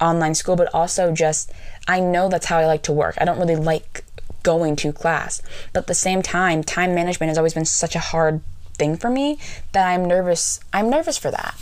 online 0.00 0.34
school 0.34 0.56
but 0.56 0.72
also 0.72 1.12
just 1.12 1.52
i 1.86 2.00
know 2.00 2.28
that's 2.28 2.46
how 2.46 2.58
i 2.58 2.66
like 2.66 2.82
to 2.84 2.92
work. 2.92 3.16
I 3.20 3.24
don't 3.24 3.38
really 3.38 3.56
like 3.56 4.04
going 4.44 4.76
to 4.76 4.92
class. 4.92 5.42
But 5.72 5.80
at 5.80 5.86
the 5.88 5.94
same 5.94 6.22
time 6.22 6.62
time 6.62 6.94
management 6.94 7.28
has 7.28 7.38
always 7.38 7.54
been 7.54 7.64
such 7.64 7.94
a 7.94 7.98
hard 7.98 8.40
thing 8.74 8.96
for 8.96 9.10
me 9.10 9.38
that 9.72 9.88
i'm 9.88 10.04
nervous 10.04 10.60
i'm 10.72 10.88
nervous 10.88 11.18
for 11.18 11.30
that. 11.30 11.54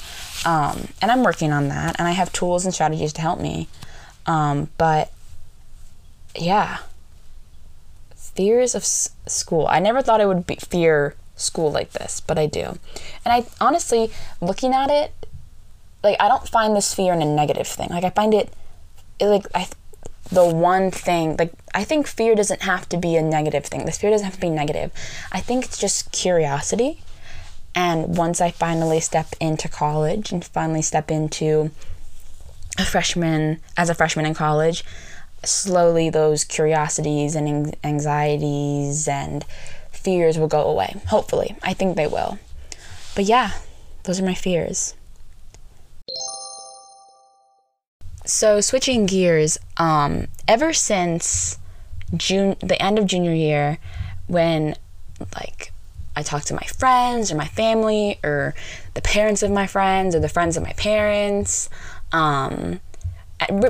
Um, 0.44 0.88
and 1.00 1.10
i'm 1.10 1.24
working 1.24 1.52
on 1.52 1.68
that 1.68 1.96
and 1.98 2.06
i 2.06 2.12
have 2.12 2.32
tools 2.32 2.64
and 2.64 2.74
strategies 2.74 3.12
to 3.14 3.22
help 3.22 3.40
me. 3.40 3.68
Um, 4.26 4.68
but 4.76 5.10
yeah 6.38 6.78
fears 8.36 8.74
of 8.74 8.82
s- 8.82 9.10
school. 9.26 9.66
I 9.68 9.80
never 9.80 10.02
thought 10.02 10.20
I 10.20 10.26
would 10.26 10.46
be, 10.46 10.56
fear 10.56 11.14
school 11.34 11.70
like 11.70 11.92
this, 11.92 12.20
but 12.20 12.38
I 12.38 12.46
do. 12.46 12.78
And 13.24 13.32
I 13.32 13.46
honestly, 13.60 14.10
looking 14.40 14.72
at 14.72 14.90
it, 14.90 15.12
like 16.02 16.16
I 16.20 16.28
don't 16.28 16.48
find 16.48 16.76
this 16.76 16.94
fear 16.94 17.12
in 17.12 17.22
a 17.22 17.26
negative 17.26 17.66
thing. 17.66 17.88
Like 17.90 18.04
I 18.04 18.10
find 18.10 18.34
it, 18.34 18.52
it 19.18 19.26
like 19.26 19.46
I, 19.54 19.68
the 20.30 20.44
one 20.44 20.90
thing 20.90 21.36
like 21.38 21.52
I 21.74 21.84
think 21.84 22.06
fear 22.06 22.34
doesn't 22.34 22.62
have 22.62 22.88
to 22.90 22.96
be 22.96 23.16
a 23.16 23.22
negative 23.22 23.66
thing. 23.66 23.84
This 23.84 23.98
fear 23.98 24.10
doesn't 24.10 24.24
have 24.24 24.34
to 24.34 24.40
be 24.40 24.50
negative. 24.50 24.92
I 25.32 25.40
think 25.40 25.64
it's 25.64 25.78
just 25.78 26.12
curiosity. 26.12 27.00
And 27.74 28.16
once 28.16 28.40
I 28.40 28.50
finally 28.50 29.00
step 29.00 29.34
into 29.38 29.68
college 29.68 30.32
and 30.32 30.42
finally 30.42 30.80
step 30.80 31.10
into 31.10 31.70
a 32.78 32.84
freshman 32.84 33.60
as 33.76 33.90
a 33.90 33.94
freshman 33.94 34.24
in 34.24 34.34
college, 34.34 34.82
slowly 35.46 36.10
those 36.10 36.44
curiosities 36.44 37.34
and 37.34 37.74
anxieties 37.84 39.08
and 39.08 39.44
fears 39.90 40.38
will 40.38 40.48
go 40.48 40.62
away. 40.62 40.96
Hopefully. 41.08 41.56
I 41.62 41.72
think 41.72 41.96
they 41.96 42.06
will. 42.06 42.38
But 43.14 43.24
yeah, 43.24 43.52
those 44.04 44.20
are 44.20 44.24
my 44.24 44.34
fears. 44.34 44.94
So 48.24 48.60
switching 48.60 49.06
gears, 49.06 49.56
um, 49.76 50.26
ever 50.48 50.72
since 50.72 51.58
June 52.16 52.56
the 52.60 52.80
end 52.82 52.98
of 52.98 53.06
junior 53.06 53.32
year, 53.32 53.78
when 54.26 54.74
like 55.34 55.72
I 56.16 56.22
talk 56.22 56.42
to 56.44 56.54
my 56.54 56.66
friends 56.78 57.30
or 57.30 57.36
my 57.36 57.46
family 57.46 58.18
or 58.24 58.54
the 58.94 59.02
parents 59.02 59.42
of 59.42 59.50
my 59.50 59.66
friends 59.66 60.14
or 60.14 60.20
the 60.20 60.28
friends 60.28 60.56
of 60.56 60.62
my 60.62 60.72
parents, 60.72 61.68
um, 62.12 62.80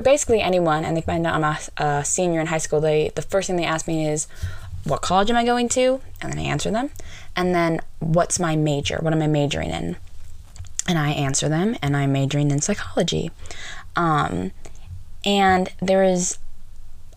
basically 0.02 0.40
anyone, 0.40 0.84
and 0.84 0.96
they 0.96 1.00
find 1.00 1.26
out 1.26 1.34
I'm 1.34 1.44
a, 1.44 1.58
a, 1.82 2.04
senior 2.04 2.40
in 2.40 2.46
high 2.46 2.58
school, 2.58 2.80
they 2.80 3.10
the 3.14 3.22
first 3.22 3.46
thing 3.46 3.56
they 3.56 3.64
ask 3.64 3.86
me 3.88 4.08
is, 4.08 4.28
"What 4.84 5.02
college 5.02 5.30
am 5.30 5.36
I 5.36 5.44
going 5.44 5.68
to?" 5.70 6.00
And 6.20 6.32
then 6.32 6.38
I 6.38 6.42
answer 6.42 6.70
them, 6.70 6.90
and 7.34 7.54
then 7.54 7.80
what's 7.98 8.38
my 8.38 8.56
major? 8.56 8.98
What 9.00 9.12
am 9.12 9.22
I 9.22 9.26
majoring 9.26 9.70
in? 9.70 9.96
And 10.88 10.98
I 10.98 11.10
answer 11.10 11.48
them, 11.48 11.76
and 11.82 11.96
I'm 11.96 12.12
majoring 12.12 12.50
in 12.50 12.60
psychology. 12.60 13.32
Um, 13.96 14.52
and 15.24 15.68
there 15.80 16.04
is 16.04 16.38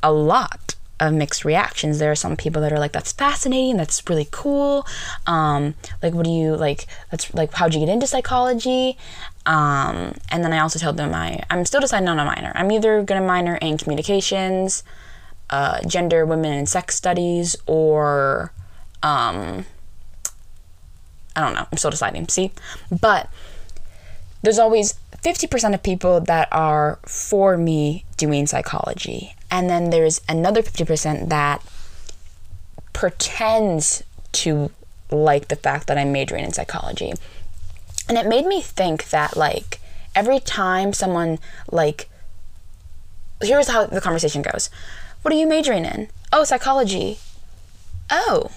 a 0.01 0.11
lot 0.11 0.75
of 0.99 1.13
mixed 1.13 1.45
reactions. 1.45 1.99
There 1.99 2.11
are 2.11 2.15
some 2.15 2.35
people 2.35 2.61
that 2.61 2.73
are 2.73 2.79
like, 2.79 2.93
"That's 2.93 3.11
fascinating. 3.11 3.77
That's 3.77 4.01
really 4.09 4.27
cool." 4.31 4.85
Um, 5.27 5.75
like, 6.01 6.13
what 6.13 6.25
do 6.25 6.31
you 6.31 6.55
like? 6.55 6.87
That's 7.11 7.33
like, 7.33 7.53
how'd 7.53 7.73
you 7.73 7.79
get 7.79 7.89
into 7.89 8.07
psychology? 8.07 8.97
Um, 9.49 10.13
and 10.29 10.43
then 10.43 10.53
I 10.53 10.59
also 10.59 10.77
told 10.77 10.97
them 10.97 11.13
I 11.13 11.41
I'm 11.49 11.65
still 11.65 11.81
deciding 11.81 12.07
on 12.07 12.19
a 12.19 12.25
minor. 12.25 12.51
I'm 12.53 12.71
either 12.71 13.01
gonna 13.01 13.25
minor 13.25 13.55
in 13.55 13.77
communications, 13.77 14.83
uh, 15.49 15.81
gender, 15.87 16.25
women, 16.25 16.53
and 16.53 16.69
sex 16.69 16.95
studies, 16.95 17.55
or 17.65 18.53
um, 19.01 19.65
I 21.35 21.41
don't 21.41 21.55
know. 21.55 21.65
I'm 21.71 21.77
still 21.77 21.91
deciding. 21.91 22.27
See, 22.27 22.51
but 23.01 23.29
there's 24.43 24.59
always 24.59 24.95
50% 25.23 25.73
of 25.73 25.83
people 25.83 26.21
that 26.21 26.47
are 26.51 26.99
for 27.05 27.57
me 27.57 28.05
doing 28.17 28.45
psychology 28.47 29.35
and 29.51 29.69
then 29.69 29.89
there's 29.89 30.21
another 30.29 30.61
50% 30.61 31.29
that 31.29 31.63
pretends 32.93 34.03
to 34.31 34.71
like 35.11 35.47
the 35.47 35.55
fact 35.55 35.87
that 35.87 35.97
I'm 35.97 36.11
majoring 36.11 36.45
in 36.45 36.53
psychology. 36.53 37.13
And 38.09 38.17
it 38.17 38.27
made 38.27 38.45
me 38.45 38.59
think 38.61 39.09
that, 39.11 39.37
like, 39.37 39.79
every 40.15 40.39
time 40.39 40.91
someone, 40.91 41.39
like, 41.71 42.09
here's 43.41 43.67
how 43.67 43.85
the 43.85 44.01
conversation 44.01 44.41
goes 44.41 44.69
What 45.21 45.33
are 45.33 45.37
you 45.37 45.47
majoring 45.47 45.85
in? 45.85 46.09
Oh, 46.33 46.43
psychology. 46.43 47.19
Oh, 48.09 48.49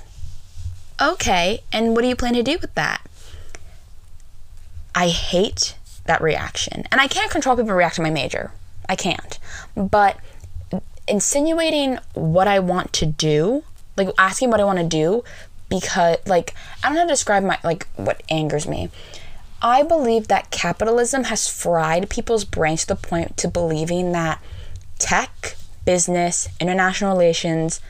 okay. 1.00 1.60
And 1.72 1.94
what 1.94 2.02
do 2.02 2.08
you 2.08 2.16
plan 2.16 2.34
to 2.34 2.42
do 2.42 2.58
with 2.60 2.74
that? 2.74 3.02
I 4.94 5.08
hate 5.08 5.76
that 6.06 6.20
reaction. 6.20 6.84
And 6.90 7.00
I 7.00 7.06
can't 7.06 7.30
control 7.30 7.56
people 7.56 7.74
react 7.74 7.96
to 7.96 8.02
my 8.02 8.10
major. 8.10 8.52
I 8.88 8.96
can't. 8.96 9.38
But 9.76 10.16
insinuating 11.06 11.98
what 12.14 12.48
I 12.48 12.58
want 12.58 12.92
to 12.94 13.06
do, 13.06 13.64
like 13.96 14.08
asking 14.18 14.50
what 14.50 14.60
I 14.60 14.64
want 14.64 14.78
to 14.78 14.84
do 14.86 15.22
because 15.68 16.18
like 16.26 16.54
I 16.82 16.88
don't 16.88 16.94
know 16.94 17.00
how 17.00 17.06
to 17.06 17.12
describe 17.12 17.42
my 17.42 17.58
like 17.64 17.88
what 17.96 18.22
angers 18.30 18.66
me. 18.66 18.90
I 19.62 19.84
believe 19.84 20.26
that 20.28 20.50
capitalism 20.50 21.24
has 21.24 21.48
fried 21.48 22.10
people's 22.10 22.44
brains 22.44 22.80
to 22.82 22.88
the 22.88 22.96
point 22.96 23.36
to 23.38 23.48
believing 23.48 24.10
that 24.12 24.42
tech, 24.98 25.56
business, 25.84 26.48
international 26.58 27.16
relations, 27.16 27.80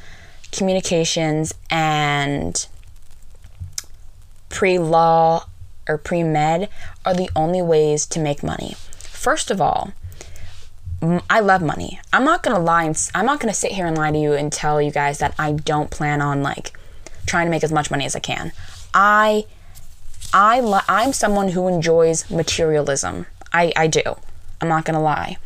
communications, 0.53 1.55
and 1.71 2.67
pre 4.51 4.79
law 4.79 5.47
or 5.89 5.97
pre 5.97 6.23
med 6.23 6.69
are 7.07 7.15
the 7.15 7.31
only 7.35 7.63
ways 7.63 8.05
to 8.07 8.21
make 8.21 8.43
money. 8.43 8.75
First 8.99 9.51
of 9.51 9.61
all, 9.61 9.93
I 11.29 11.41
love 11.41 11.63
money. 11.63 11.99
I'm 12.13 12.25
not 12.25 12.43
gonna 12.43 12.61
lie. 12.61 12.85
And, 12.85 13.11
I'm 13.15 13.27
not 13.27 13.41
gonna 13.41 13.55
sit 13.55 13.73
here 13.73 13.87
and 13.87 13.97
lie 13.97 14.13
to 14.13 14.19
you 14.19 14.35
and 14.35 14.53
tell 14.53 14.81
you 14.81 14.91
guys 14.91 15.19
that 15.19 15.35
I 15.39 15.53
don't 15.53 15.91
plan 15.91 16.21
on 16.21 16.43
like 16.43 16.79
trying 17.27 17.47
to 17.47 17.51
make 17.51 17.65
as 17.65 17.73
much 17.73 17.91
money 17.91 18.05
as 18.05 18.15
I 18.15 18.21
can. 18.21 18.53
I, 18.93 19.47
I, 20.33 20.83
I'm 20.89 21.13
someone 21.13 21.51
who 21.51 21.69
enjoys 21.69 22.31
materialism. 22.31 23.27
I, 23.53 23.73
I 23.77 23.87
do. 23.87 24.03
I'm 24.61 24.69
not 24.69 24.85
gonna 24.85 25.03
lie, 25.03 25.37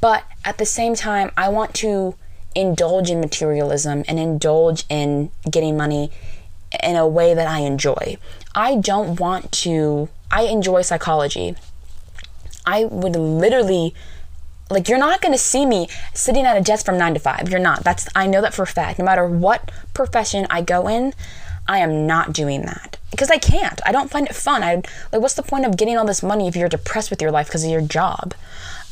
but 0.00 0.24
at 0.44 0.58
the 0.58 0.66
same 0.66 0.94
time, 0.94 1.30
I 1.36 1.48
want 1.48 1.74
to 1.74 2.14
indulge 2.54 3.10
in 3.10 3.20
materialism 3.20 4.04
and 4.08 4.18
indulge 4.18 4.84
in 4.88 5.30
getting 5.48 5.76
money 5.76 6.10
in 6.82 6.96
a 6.96 7.06
way 7.06 7.34
that 7.34 7.46
I 7.46 7.60
enjoy. 7.60 8.16
I 8.54 8.76
don't 8.76 9.20
want 9.20 9.52
to. 9.52 10.08
I 10.30 10.42
enjoy 10.42 10.82
psychology. 10.82 11.54
I 12.66 12.84
would 12.84 13.16
literally 13.16 13.94
like 14.70 14.88
you're 14.88 14.98
not 14.98 15.22
going 15.22 15.32
to 15.32 15.38
see 15.38 15.64
me 15.64 15.88
sitting 16.12 16.44
at 16.44 16.56
a 16.56 16.60
desk 16.60 16.84
from 16.84 16.98
9 16.98 17.14
to 17.14 17.20
5 17.20 17.48
you're 17.48 17.58
not 17.58 17.82
that's 17.84 18.06
i 18.14 18.26
know 18.26 18.42
that 18.42 18.52
for 18.52 18.62
a 18.64 18.66
fact 18.66 18.98
no 18.98 19.04
matter 19.06 19.24
what 19.24 19.70
profession 19.94 20.46
i 20.50 20.60
go 20.60 20.86
in 20.88 21.14
i 21.66 21.78
am 21.78 22.06
not 22.06 22.34
doing 22.34 22.62
that 22.62 22.97
because 23.10 23.30
i 23.30 23.38
can't 23.38 23.80
i 23.86 23.92
don't 23.92 24.10
find 24.10 24.26
it 24.26 24.34
fun 24.34 24.62
i 24.62 24.76
like 25.12 25.20
what's 25.20 25.34
the 25.34 25.42
point 25.42 25.64
of 25.64 25.76
getting 25.76 25.96
all 25.96 26.06
this 26.06 26.22
money 26.22 26.48
if 26.48 26.56
you're 26.56 26.68
depressed 26.68 27.10
with 27.10 27.20
your 27.20 27.30
life 27.30 27.46
because 27.46 27.64
of 27.64 27.70
your 27.70 27.80
job 27.80 28.34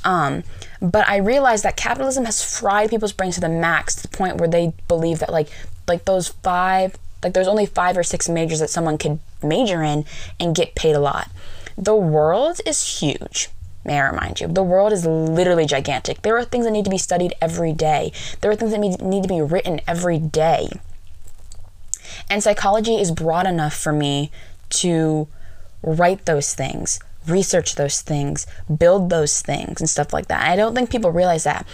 um, 0.04 0.44
but 0.80 1.06
i 1.08 1.16
realize 1.16 1.62
that 1.62 1.76
capitalism 1.76 2.24
has 2.24 2.58
fried 2.58 2.90
people's 2.90 3.12
brains 3.12 3.34
to 3.34 3.40
the 3.40 3.48
max 3.48 3.94
to 3.94 4.02
the 4.02 4.16
point 4.16 4.36
where 4.36 4.48
they 4.48 4.72
believe 4.88 5.18
that 5.18 5.30
like 5.30 5.48
like 5.88 6.04
those 6.04 6.28
five 6.28 6.96
like 7.22 7.32
there's 7.32 7.48
only 7.48 7.66
five 7.66 7.96
or 7.96 8.02
six 8.02 8.28
majors 8.28 8.60
that 8.60 8.70
someone 8.70 8.98
could 8.98 9.18
major 9.42 9.82
in 9.82 10.04
and 10.38 10.54
get 10.54 10.74
paid 10.74 10.94
a 10.94 11.00
lot 11.00 11.30
the 11.76 11.96
world 11.96 12.60
is 12.64 13.00
huge 13.00 13.50
may 13.86 14.00
I 14.00 14.08
remind 14.08 14.40
you. 14.40 14.48
The 14.48 14.62
world 14.62 14.92
is 14.92 15.06
literally 15.06 15.64
gigantic. 15.64 16.22
There 16.22 16.36
are 16.36 16.44
things 16.44 16.64
that 16.64 16.72
need 16.72 16.84
to 16.84 16.90
be 16.90 16.98
studied 16.98 17.34
every 17.40 17.72
day, 17.72 18.12
there 18.40 18.50
are 18.50 18.56
things 18.56 18.72
that 18.72 18.80
need 18.80 19.22
to 19.22 19.28
be 19.28 19.40
written 19.40 19.80
every 19.86 20.18
day. 20.18 20.68
And 22.28 22.42
psychology 22.42 22.96
is 22.96 23.10
broad 23.10 23.46
enough 23.46 23.74
for 23.74 23.92
me 23.92 24.30
to 24.70 25.28
write 25.82 26.26
those 26.26 26.54
things, 26.54 26.98
research 27.26 27.76
those 27.76 28.02
things, 28.02 28.46
build 28.74 29.10
those 29.10 29.42
things, 29.42 29.80
and 29.80 29.88
stuff 29.88 30.12
like 30.12 30.28
that. 30.28 30.48
I 30.48 30.56
don't 30.56 30.74
think 30.74 30.90
people 30.90 31.12
realize 31.12 31.44
that. 31.44 31.66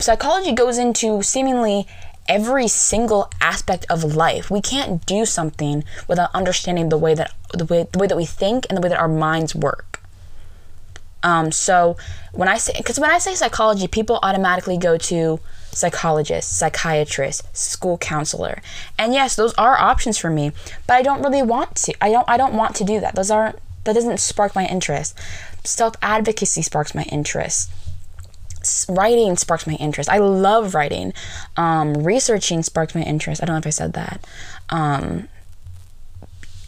Psychology 0.00 0.52
goes 0.52 0.76
into 0.76 1.22
seemingly 1.22 1.86
every 2.28 2.68
single 2.68 3.30
aspect 3.40 3.86
of 3.88 4.04
life. 4.04 4.50
We 4.50 4.60
can't 4.60 5.04
do 5.06 5.24
something 5.24 5.84
without 6.08 6.30
understanding 6.34 6.88
the 6.88 6.98
way 6.98 7.14
that 7.14 7.32
the 7.54 7.64
way 7.64 7.86
the 7.90 7.98
way 7.98 8.06
that 8.06 8.16
we 8.16 8.26
think 8.26 8.66
and 8.68 8.76
the 8.76 8.82
way 8.82 8.88
that 8.88 8.98
our 8.98 9.08
minds 9.08 9.54
work. 9.54 10.00
Um, 11.22 11.50
so 11.50 11.96
when 12.32 12.48
I 12.48 12.58
say 12.58 12.74
because 12.76 13.00
when 13.00 13.10
I 13.10 13.18
say 13.18 13.34
psychology, 13.34 13.88
people 13.88 14.18
automatically 14.22 14.76
go 14.76 14.98
to 14.98 15.40
psychologist, 15.76 16.56
psychiatrist, 16.58 17.56
school 17.56 17.98
counselor, 17.98 18.60
and 18.98 19.12
yes, 19.12 19.36
those 19.36 19.54
are 19.54 19.78
options 19.78 20.18
for 20.18 20.30
me. 20.30 20.52
But 20.86 20.94
I 20.94 21.02
don't 21.02 21.22
really 21.22 21.42
want 21.42 21.74
to. 21.76 21.94
I 22.00 22.10
don't. 22.10 22.28
I 22.28 22.36
don't 22.36 22.54
want 22.54 22.74
to 22.76 22.84
do 22.84 23.00
that. 23.00 23.14
Those 23.14 23.30
aren't. 23.30 23.58
That 23.84 23.94
doesn't 23.94 24.18
spark 24.18 24.54
my 24.54 24.66
interest. 24.66 25.16
Self 25.64 25.94
advocacy 26.02 26.62
sparks 26.62 26.94
my 26.94 27.04
interest 27.04 27.70
writing 28.88 29.36
sparks 29.36 29.66
my 29.66 29.74
interest. 29.74 30.08
I 30.10 30.18
love 30.18 30.74
writing. 30.74 31.12
Um, 31.56 31.94
researching 31.94 32.62
sparks 32.62 32.94
my 32.94 33.02
interest. 33.02 33.42
I 33.42 33.46
don't 33.46 33.54
know 33.54 33.58
if 33.58 33.66
I 33.66 33.70
said 33.70 33.92
that. 33.92 34.26
Um, 34.70 35.28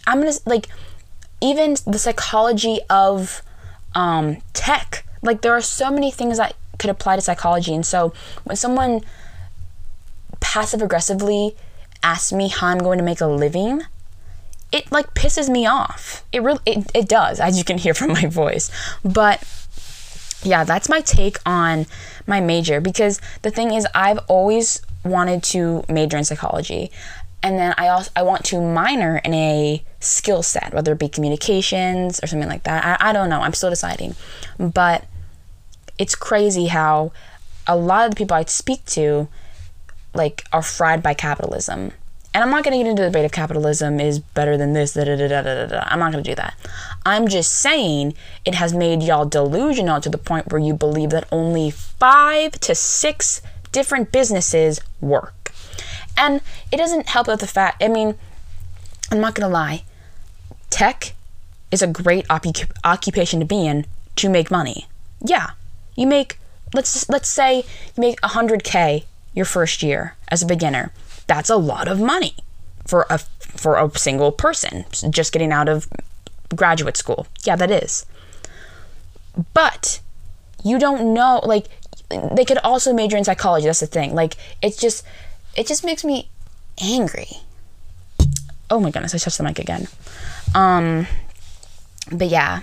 I'm 0.07 0.21
gonna 0.21 0.33
like 0.47 0.69
even 1.41 1.77
the 1.87 1.99
psychology 1.99 2.81
of 2.89 3.43
um, 3.95 4.39
tech. 4.53 5.05
Like 5.23 5.43
there 5.43 5.53
are 5.53 5.61
so 5.61 5.91
many 5.91 6.11
things 6.11 6.39
that 6.39 6.55
could 6.79 6.91
apply 6.91 7.17
to 7.17 7.23
psychology, 7.23 7.75
and 7.75 7.85
so 7.85 8.13
when 8.45 8.57
someone 8.57 9.03
passive 10.41 10.83
aggressively 10.83 11.57
asks 12.03 12.33
me 12.33 12.49
how 12.49 12.69
I'm 12.69 12.79
going 12.79 12.99
to 12.99 13.05
make 13.05 13.21
a 13.21 13.27
living, 13.27 13.83
it 14.71 14.91
like 14.93 15.15
pisses 15.15 15.49
me 15.49 15.67
off. 15.67 16.25
It 16.33 16.43
really 16.43 16.61
it, 16.67 16.91
it 16.95 17.09
does, 17.09 17.41
as 17.41 17.59
you 17.59 17.65
can 17.65 17.79
hear 17.79 17.95
from 17.95 18.13
my 18.13 18.27
voice. 18.27 18.71
But 19.05 19.43
yeah, 20.43 20.65
that's 20.65 20.89
my 20.89 21.01
take 21.01 21.39
on 21.45 21.87
my 22.27 22.41
major 22.41 22.81
because 22.81 23.21
the 23.43 23.51
thing 23.51 23.73
is, 23.73 23.87
I've 23.95 24.19
always 24.29 24.83
wanted 25.05 25.43
to 25.43 25.85
major 25.89 26.17
in 26.17 26.25
psychology. 26.25 26.91
And 27.43 27.57
then 27.57 27.73
I 27.79 27.89
also 27.89 28.11
I 28.17 28.23
want 28.23 28.45
to 28.47 28.61
minor 28.61 29.19
in 29.19 29.33
a 29.33 29.85
skill 30.01 30.43
set, 30.43 30.75
whether 30.75 30.93
it 30.93 30.99
be 30.99 31.09
communications 31.09 32.21
or 32.23 32.27
something 32.27 32.49
like 32.49 32.65
that. 32.65 33.01
I, 33.01 33.11
I 33.11 33.13
don't 33.13 33.31
know. 33.31 33.41
I'm 33.41 33.55
still 33.55 33.71
deciding. 33.71 34.17
But 34.59 35.05
it's 35.99 36.15
crazy 36.15 36.67
how 36.67 37.13
a 37.67 37.77
lot 37.77 38.07
of 38.07 38.11
the 38.13 38.17
people 38.17 38.37
I 38.37 38.45
speak 38.45 38.85
to 38.87 39.29
like 40.15 40.45
are 40.53 40.63
fried 40.63 41.03
by 41.03 41.15
capitalism 41.15 41.93
and 42.35 42.45
I'm 42.45 42.51
not 42.51 42.63
going 42.63 42.79
to 42.79 42.85
get 42.85 42.89
into 42.89 43.03
the 43.03 43.09
debate 43.09 43.25
of 43.25 43.33
capitalism 43.33 43.99
is 43.99 44.19
better 44.19 44.57
than 44.57 44.73
this. 44.73 44.95
Da, 44.95 45.05
da, 45.05 45.17
da, 45.17 45.27
da, 45.29 45.43
da, 45.43 45.67
da. 45.67 45.83
I'm 45.87 45.99
not 45.99 46.13
going 46.13 46.23
to 46.23 46.31
do 46.31 46.35
that. 46.35 46.55
I'm 47.07 47.27
just 47.27 47.53
saying 47.53 48.15
it 48.45 48.55
has 48.55 48.75
made 48.75 49.03
y'all 49.03 49.25
delusional 49.25 50.01
to 50.01 50.09
the 50.09 50.19
point 50.19 50.53
where 50.53 50.61
you 50.61 50.75
believe 50.75 51.11
that 51.11 51.27
only 51.33 51.71
five 51.71 52.53
to 52.61 52.75
six 52.75 53.41
different 53.73 54.13
businesses 54.13 54.81
work. 55.01 55.53
And 56.17 56.41
it 56.71 56.77
doesn't 56.77 57.09
help 57.09 57.29
with 57.29 57.41
the 57.41 57.47
fact, 57.47 57.83
I 57.83 57.89
mean, 57.89 58.15
I'm 59.11 59.21
not 59.21 59.35
going 59.35 59.49
to 59.49 59.53
lie. 59.53 59.85
Tech 60.69 61.15
is 61.73 61.81
a 61.81 61.87
great 61.87 62.27
op- 62.31 62.45
occupation 62.85 63.41
to 63.41 63.47
be 63.47 63.67
in 63.67 63.87
to 64.17 64.29
make 64.29 64.51
money. 64.51 64.87
Yeah. 65.25 65.51
You 65.99 66.07
make 66.07 66.39
let's 66.75 67.09
let's 67.09 67.29
say 67.29 67.59
you 67.59 68.01
make 68.01 68.21
100k 68.21 69.05
your 69.35 69.45
first 69.45 69.83
year 69.83 70.17
as 70.29 70.43
a 70.43 70.47
beginner 70.47 70.93
that's 71.29 71.51
a 71.51 71.57
lot 71.57 71.87
of 71.89 72.01
money 72.01 72.35
for 72.87 73.07
a 73.09 73.19
for 73.41 73.77
a 73.77 73.91
single 73.97 74.33
person 74.33 74.85
just 75.11 75.33
getting 75.33 75.53
out 75.53 75.69
of 75.69 75.87
graduate 76.57 76.97
school. 76.97 77.27
Yeah, 77.45 77.57
that 77.57 77.71
is. 77.71 78.07
But 79.55 80.01
you 80.65 80.79
don't 80.79 81.15
know 81.15 81.41
like 81.45 81.67
they 82.09 82.45
could 82.45 82.59
also 82.59 82.93
major 82.93 83.17
in 83.17 83.25
psychology. 83.25 83.67
That's 83.67 83.81
the 83.81 83.87
thing. 83.87 84.15
Like 84.15 84.37
it's 84.63 84.77
just 84.77 85.05
it 85.55 85.67
just 85.67 85.85
makes 85.85 86.05
me 86.05 86.31
angry. 86.83 87.29
Oh 88.71 88.81
my 88.81 88.91
goodness, 88.91 89.15
I 89.15 89.19
touched 89.19 89.39
the 89.39 89.45
mic 89.45 89.59
again. 89.59 89.87
Um 90.55 91.07
but 92.11 92.29
yeah, 92.29 92.63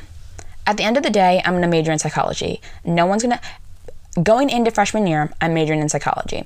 at 0.65 0.78
the 0.78 0.84
end 0.84 0.97
of 0.97 1.04
the 1.04 1.10
day, 1.10 1.41
I'm 1.45 1.54
going 1.54 1.62
to 1.62 1.67
major 1.67 1.91
in 1.91 1.99
psychology. 1.99 2.62
No 2.84 3.06
one's 3.06 3.23
going 3.23 3.38
to 3.38 4.21
going 4.21 4.49
into 4.49 4.71
freshman 4.71 5.08
year, 5.08 5.32
I'm 5.41 5.54
majoring 5.54 5.82
in 5.82 5.89
psychology. 5.89 6.45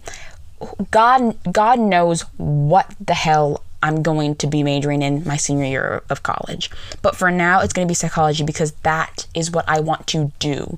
God 0.92 1.38
God 1.52 1.80
knows 1.80 2.22
what 2.38 2.94
the 3.00 3.14
hell 3.14 3.64
I'm 3.82 4.04
going 4.04 4.36
to 4.36 4.48
be 4.48 4.64
majoring 4.64 5.02
in 5.02 5.24
my 5.26 5.38
senior 5.38 5.66
year 5.66 6.04
of 6.10 6.24
college. 6.24 6.70
But 7.02 7.16
for 7.16 7.32
now, 7.32 7.62
it's 7.62 7.74
going 7.74 7.88
to 7.88 7.90
be 7.90 7.96
psychology 7.96 8.44
because 8.44 8.74
that 8.84 9.28
is 9.34 9.52
what 9.52 9.66
I 9.68 9.80
want 9.80 10.08
to 10.08 10.32
do. 10.40 10.78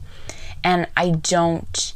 And 0.64 0.88
I 0.96 1.10
don't, 1.12 1.94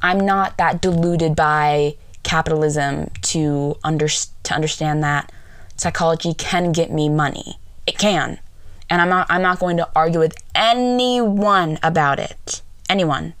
I'm 0.00 0.20
not 0.20 0.56
that 0.56 0.80
deluded 0.80 1.36
by 1.36 1.96
capitalism 2.22 3.10
to, 3.22 3.76
under, 3.84 4.08
to 4.08 4.54
understand 4.54 5.02
that 5.02 5.30
psychology 5.76 6.32
can 6.32 6.72
get 6.72 6.90
me 6.90 7.10
money. 7.10 7.58
It 7.86 7.98
can. 7.98 8.38
And 8.90 9.00
I'm 9.00 9.08
not, 9.08 9.28
I'm 9.30 9.42
not 9.42 9.60
going 9.60 9.76
to 9.78 9.88
argue 9.94 10.18
with 10.18 10.34
anyone 10.54 11.78
about 11.82 12.18
it. 12.18 12.60
Anyone. 12.88 13.34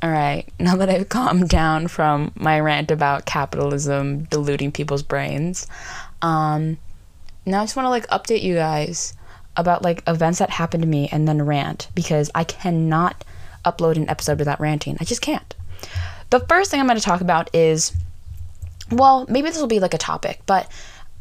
All 0.00 0.10
right, 0.10 0.44
now 0.60 0.76
that 0.76 0.88
I've 0.88 1.08
calmed 1.08 1.48
down 1.48 1.88
from 1.88 2.32
my 2.36 2.60
rant 2.60 2.90
about 2.90 3.26
capitalism 3.26 4.24
diluting 4.24 4.70
people's 4.70 5.02
brains, 5.02 5.66
um, 6.22 6.78
now 7.44 7.62
I 7.62 7.64
just 7.64 7.76
want 7.76 7.86
to 7.86 7.90
like 7.90 8.06
update 8.08 8.42
you 8.42 8.54
guys 8.54 9.14
about 9.56 9.82
like 9.82 10.02
events 10.06 10.38
that 10.38 10.50
happened 10.50 10.82
to 10.82 10.88
me 10.88 11.08
and 11.10 11.26
then 11.26 11.42
rant 11.42 11.88
because 11.94 12.30
I 12.34 12.44
cannot 12.44 13.24
upload 13.64 13.96
an 13.96 14.08
episode 14.08 14.38
without 14.38 14.60
ranting. 14.60 14.96
I 15.00 15.04
just 15.04 15.20
can't. 15.20 15.54
The 16.30 16.40
first 16.40 16.70
thing 16.70 16.78
I'm 16.78 16.86
going 16.86 16.98
to 16.98 17.04
talk 17.04 17.20
about 17.20 17.54
is 17.54 17.92
well, 18.90 19.26
maybe 19.28 19.48
this 19.48 19.58
will 19.58 19.66
be 19.66 19.80
like 19.80 19.94
a 19.94 19.98
topic, 19.98 20.40
but 20.46 20.70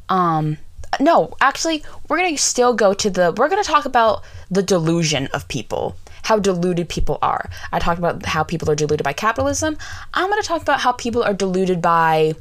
um 0.09 0.57
no, 0.99 1.35
actually, 1.41 1.83
we're 2.07 2.17
going 2.17 2.35
to 2.35 2.41
still 2.41 2.73
go 2.73 2.93
to 2.93 3.09
the 3.09 3.33
we're 3.37 3.49
going 3.49 3.63
to 3.63 3.69
talk 3.69 3.85
about 3.85 4.23
the 4.49 4.63
delusion 4.63 5.27
of 5.33 5.47
people 5.47 5.95
how 6.27 6.37
deluded 6.37 6.89
people 6.89 7.17
are. 7.21 7.49
I 7.71 7.79
talked 7.79 7.99
about 7.99 8.25
how 8.25 8.43
people 8.43 8.69
are 8.69 8.75
deluded 8.75 9.05
by 9.05 9.13
capitalism. 9.13 9.77
I'm 10.13 10.29
going 10.29 10.41
to 10.41 10.47
talk 10.47 10.61
about 10.61 10.81
how 10.81 10.91
people 10.91 11.23
are 11.23 11.33
deluded 11.33 11.81
by 11.81 12.33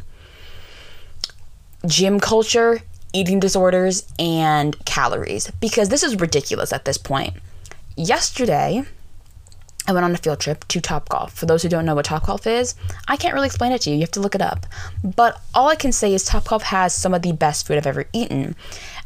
gym 1.87 2.19
culture, 2.19 2.81
eating 3.13 3.39
disorders, 3.39 4.13
and 4.19 4.77
calories 4.87 5.53
because 5.61 5.89
this 5.89 6.03
is 6.03 6.19
ridiculous 6.19 6.73
at 6.73 6.85
this 6.85 6.99
point. 6.99 7.35
Yesterday, 7.97 8.85
I 9.89 9.93
went 9.93 10.05
on 10.05 10.13
a 10.13 10.19
field 10.19 10.41
trip 10.41 10.67
to 10.69 10.81
Topgolf. 10.81 11.31
For 11.31 11.47
those 11.47 11.63
who 11.63 11.69
don't 11.69 11.85
know 11.85 11.95
what 11.95 12.07
Topgolf 12.07 12.47
is, 12.47 12.75
I 13.07 13.17
can't 13.17 13.35
really 13.35 13.47
explain 13.47 13.73
it 13.73 13.83
to 13.83 13.91
you. 13.91 13.97
You 13.97 14.03
have 14.03 14.11
to 14.13 14.21
look 14.21 14.35
it 14.35 14.43
up. 14.43 14.67
But 15.03 15.41
all 15.55 15.69
I 15.69 15.77
can 15.77 15.93
say 15.93 16.13
is 16.13 16.29
Topgolf 16.29 16.63
has 16.63 16.95
some 16.95 17.15
of 17.15 17.23
the 17.23 17.33
best 17.33 17.67
food 17.67 17.77
I've 17.77 17.87
ever 17.87 18.07
eaten. 18.13 18.57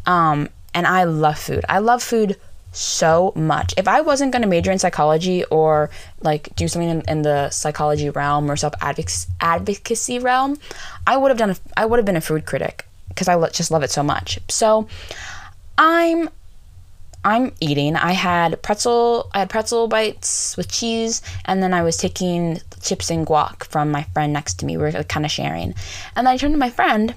Um, 0.07 0.49
and 0.73 0.87
I 0.87 1.05
love 1.05 1.39
food. 1.39 1.65
I 1.69 1.79
love 1.79 2.03
food 2.03 2.37
so 2.73 3.33
much. 3.35 3.75
If 3.77 3.89
I 3.89 4.01
wasn't 4.01 4.33
going 4.33 4.43
to 4.43 4.49
major 4.49 4.71
in 4.71 4.79
psychology 4.79 5.45
or 5.47 5.91
like 6.21 6.55
do 6.57 6.69
something 6.69 6.89
in, 6.89 7.03
in 7.09 7.23
the 7.23 7.51
psychology 7.51 8.11
realm 8.11 8.51
or 8.51 8.57
self 8.57 8.75
advocacy 8.81 10.19
realm, 10.19 10.59
I 11.07 11.17
would 11.17 11.31
have 11.31 11.39
done. 11.39 11.51
A, 11.51 11.57
I 11.77 11.85
would 11.85 11.99
have 11.99 12.07
been 12.07 12.17
a 12.17 12.21
food 12.21 12.47
critic 12.47 12.87
because 13.09 13.29
I 13.29 13.49
just 13.51 13.71
love 13.71 13.83
it 13.83 13.91
so 13.91 14.03
much. 14.03 14.39
So 14.49 14.89
I'm 15.77 16.29
I'm 17.25 17.53
eating. 17.61 17.97
I 17.97 18.13
had 18.13 18.63
pretzel. 18.63 19.31
I 19.35 19.41
had 19.41 19.51
pretzel 19.51 19.89
bites 19.89 20.57
with 20.57 20.71
cheese, 20.71 21.23
and 21.45 21.63
then 21.63 21.75
I 21.75 21.83
was 21.83 21.97
taking 21.97 22.61
chips 22.83 23.11
and 23.11 23.27
guac 23.27 23.65
from 23.65 23.91
my 23.91 24.05
friend 24.15 24.33
next 24.33 24.55
to 24.61 24.67
me. 24.67 24.77
We 24.77 24.85
were 24.85 25.05
kind 25.05 25.27
of 25.27 25.31
sharing, 25.31 25.75
and 26.17 26.27
then 26.27 26.29
I 26.29 26.37
turned 26.37 26.55
to 26.55 26.59
my 26.59 26.71
friend, 26.71 27.15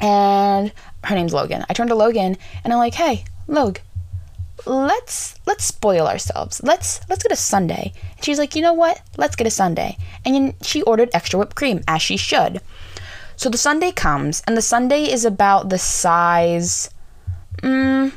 and 0.00 0.72
her 1.04 1.14
name's 1.14 1.34
Logan. 1.34 1.64
I 1.68 1.72
turned 1.72 1.90
to 1.90 1.96
Logan, 1.96 2.36
and 2.62 2.72
I'm 2.72 2.78
like, 2.78 2.94
"Hey, 2.94 3.24
Log, 3.48 3.80
let's 4.64 5.34
let's 5.46 5.64
spoil 5.64 6.06
ourselves. 6.06 6.60
Let's 6.62 7.00
let's 7.08 7.22
get 7.22 7.32
a 7.32 7.36
sundae. 7.36 7.92
And 8.16 8.24
she's 8.24 8.38
like, 8.38 8.54
you 8.56 8.62
know 8.62 8.72
what? 8.72 9.00
Let's 9.16 9.36
get 9.36 9.46
a 9.46 9.50
sundae. 9.50 9.96
And 10.24 10.54
she 10.62 10.82
ordered 10.82 11.10
extra 11.12 11.38
whipped 11.38 11.56
cream, 11.56 11.82
as 11.86 12.02
she 12.02 12.16
should. 12.16 12.60
So 13.36 13.50
the 13.50 13.58
sundae 13.58 13.92
comes, 13.92 14.42
and 14.46 14.56
the 14.56 14.62
sundae 14.62 15.04
is 15.04 15.24
about 15.24 15.68
the 15.68 15.78
size. 15.78 16.90
Mm, 17.62 18.12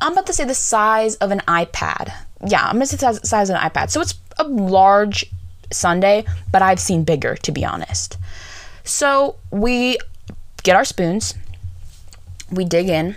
I'm 0.00 0.12
about 0.12 0.26
to 0.26 0.32
say 0.32 0.44
the 0.44 0.54
size 0.54 1.16
of 1.16 1.30
an 1.30 1.40
iPad. 1.40 2.12
Yeah, 2.46 2.64
I'm 2.64 2.74
gonna 2.74 2.86
say 2.86 2.96
the 2.96 3.20
size 3.26 3.50
of 3.50 3.56
an 3.56 3.62
iPad. 3.62 3.90
So 3.90 4.00
it's 4.00 4.14
a 4.38 4.44
large 4.44 5.26
sundae, 5.72 6.24
but 6.50 6.62
I've 6.62 6.80
seen 6.80 7.04
bigger, 7.04 7.36
to 7.36 7.52
be 7.52 7.64
honest. 7.64 8.16
So 8.84 9.36
we 9.50 9.98
get 10.62 10.76
our 10.76 10.84
spoons, 10.84 11.34
we 12.50 12.64
dig 12.64 12.88
in, 12.88 13.16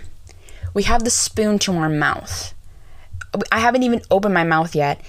we 0.72 0.84
have 0.84 1.04
the 1.04 1.10
spoon 1.10 1.58
to 1.60 1.72
our 1.76 1.88
mouth. 1.88 2.54
I 3.50 3.58
haven't 3.58 3.82
even 3.82 4.02
opened 4.10 4.34
my 4.34 4.44
mouth 4.44 4.74
yet, 4.74 5.00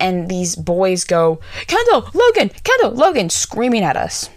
and 0.00 0.28
these 0.28 0.56
boys 0.56 1.04
go, 1.04 1.40
Kendall, 1.66 2.08
Logan, 2.14 2.50
Kendall, 2.64 2.92
Logan, 2.92 3.30
screaming 3.30 3.82
at 3.82 3.96
us. 3.96 4.30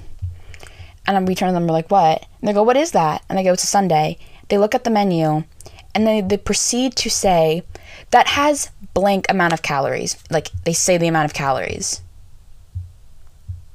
And 1.06 1.28
we 1.28 1.36
turn 1.36 1.49
to 1.49 1.54
them, 1.54 1.65
we're 1.65 1.73
like, 1.73 1.89
what? 1.89 2.25
And 2.39 2.47
they 2.47 2.54
go, 2.54 2.63
what 2.63 2.78
is 2.78 2.91
that? 2.91 3.23
And 3.30 3.39
I 3.39 3.43
go, 3.43 3.54
it's 3.54 3.63
a 3.63 3.67
sundae. 3.67 4.17
They 4.49 4.58
look 4.58 4.75
at 4.75 4.84
the 4.84 4.89
menu, 4.89 5.43
and 5.93 6.06
then 6.06 6.28
they 6.28 6.38
proceed 6.38 6.95
to 6.97 7.10
say, 7.10 7.63
that 8.12 8.30
has 8.30 8.71
blank 8.93 9.25
amount 9.30 9.54
of 9.54 9.62
calories. 9.62 10.17
Like, 10.30 10.49
they 10.65 10.73
say 10.73 10.97
the 10.97 11.08
amount 11.08 11.25
of 11.25 11.34
calories. 11.34 12.02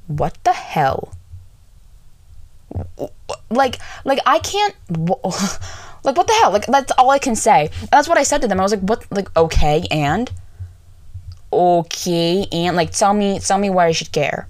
What 0.07 0.37
the 0.43 0.53
hell? 0.53 1.13
Like, 3.49 3.79
like 4.03 4.19
I 4.25 4.39
can't. 4.39 4.75
Like, 6.05 6.17
what 6.17 6.27
the 6.27 6.33
hell? 6.33 6.51
Like, 6.51 6.67
that's 6.67 6.91
all 6.99 7.09
I 7.09 7.17
can 7.17 7.35
say. 7.35 7.71
That's 7.91 8.07
what 8.07 8.19
I 8.19 8.21
said 8.21 8.43
to 8.43 8.47
them. 8.47 8.59
I 8.59 8.63
was 8.63 8.71
like, 8.71 8.81
what? 8.81 9.11
Like, 9.11 9.35
okay, 9.35 9.87
and? 9.89 10.31
Okay, 11.51 12.45
and? 12.51 12.75
Like, 12.75 12.91
tell 12.91 13.15
me, 13.15 13.39
tell 13.39 13.57
me 13.57 13.71
why 13.71 13.87
I 13.87 13.91
should 13.91 14.11
care. 14.11 14.47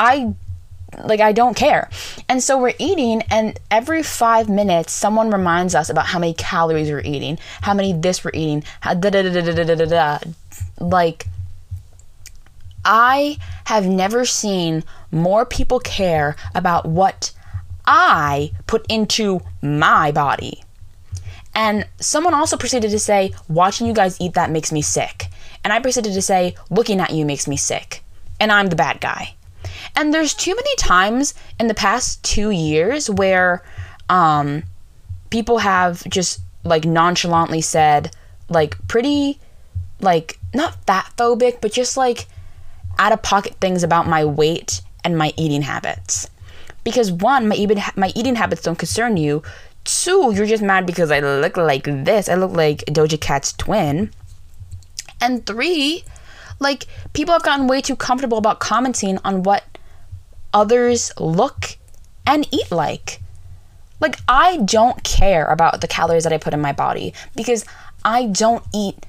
I 0.00 0.34
like 1.04 1.20
I 1.20 1.32
don't 1.32 1.54
care. 1.54 1.90
And 2.28 2.42
so 2.42 2.58
we're 2.58 2.74
eating 2.78 3.22
and 3.30 3.58
every 3.70 4.02
5 4.02 4.48
minutes 4.48 4.92
someone 4.92 5.30
reminds 5.30 5.74
us 5.74 5.90
about 5.90 6.06
how 6.06 6.18
many 6.18 6.34
calories 6.34 6.90
we're 6.90 7.00
eating, 7.00 7.38
how 7.62 7.74
many 7.74 7.92
this 7.92 8.24
we're 8.24 8.30
eating, 8.34 8.64
how 8.80 8.94
like 10.80 11.26
I 12.84 13.38
have 13.66 13.86
never 13.86 14.24
seen 14.24 14.84
more 15.10 15.44
people 15.44 15.80
care 15.80 16.36
about 16.54 16.86
what 16.86 17.32
I 17.86 18.52
put 18.66 18.86
into 18.88 19.40
my 19.62 20.12
body. 20.12 20.62
And 21.54 21.86
someone 22.00 22.34
also 22.34 22.56
proceeded 22.56 22.90
to 22.90 22.98
say, 22.98 23.34
watching 23.48 23.86
you 23.86 23.92
guys 23.92 24.20
eat 24.20 24.34
that 24.34 24.50
makes 24.50 24.70
me 24.70 24.80
sick. 24.80 25.26
And 25.64 25.72
I 25.72 25.80
proceeded 25.80 26.12
to 26.12 26.22
say, 26.22 26.54
looking 26.70 27.00
at 27.00 27.10
you 27.10 27.24
makes 27.26 27.48
me 27.48 27.56
sick. 27.56 28.02
And 28.38 28.52
I'm 28.52 28.68
the 28.68 28.76
bad 28.76 29.00
guy. 29.00 29.34
And 29.98 30.14
there's 30.14 30.32
too 30.32 30.54
many 30.54 30.76
times 30.76 31.34
in 31.58 31.66
the 31.66 31.74
past 31.74 32.22
two 32.22 32.50
years 32.50 33.10
where 33.10 33.64
um, 34.08 34.62
people 35.28 35.58
have 35.58 36.08
just 36.08 36.40
like 36.62 36.84
nonchalantly 36.84 37.60
said, 37.60 38.14
like, 38.48 38.76
pretty, 38.86 39.40
like, 40.00 40.38
not 40.54 40.76
fat 40.86 41.12
phobic, 41.16 41.60
but 41.60 41.72
just 41.72 41.96
like 41.96 42.28
out 42.96 43.10
of 43.10 43.22
pocket 43.22 43.56
things 43.60 43.82
about 43.82 44.06
my 44.06 44.24
weight 44.24 44.82
and 45.02 45.18
my 45.18 45.32
eating 45.36 45.62
habits 45.62 46.30
because 46.84 47.10
one, 47.10 47.48
my 47.48 47.56
eating 47.56 47.82
my 47.96 48.12
eating 48.14 48.36
habits 48.36 48.62
don't 48.62 48.78
concern 48.78 49.16
you. 49.16 49.42
Two, 49.84 50.32
you're 50.32 50.46
just 50.46 50.62
mad 50.62 50.86
because 50.86 51.10
I 51.10 51.18
look 51.18 51.56
like 51.56 51.84
this. 51.84 52.28
I 52.28 52.34
look 52.34 52.52
like 52.52 52.84
Doja 52.86 53.20
Cat's 53.20 53.52
twin. 53.52 54.12
And 55.20 55.44
three, 55.44 56.04
like 56.60 56.86
people 57.12 57.32
have 57.32 57.42
gotten 57.42 57.66
way 57.66 57.80
too 57.80 57.96
comfortable 57.96 58.38
about 58.38 58.60
commenting 58.60 59.18
on 59.24 59.42
what 59.42 59.64
others 60.52 61.12
look 61.18 61.76
and 62.26 62.46
eat 62.52 62.70
like. 62.70 63.20
Like 64.00 64.16
I 64.28 64.58
don't 64.58 65.02
care 65.02 65.46
about 65.46 65.80
the 65.80 65.88
calories 65.88 66.24
that 66.24 66.32
I 66.32 66.38
put 66.38 66.54
in 66.54 66.60
my 66.60 66.72
body 66.72 67.14
because 67.34 67.64
I 68.04 68.26
don't 68.26 68.64
eat 68.72 69.06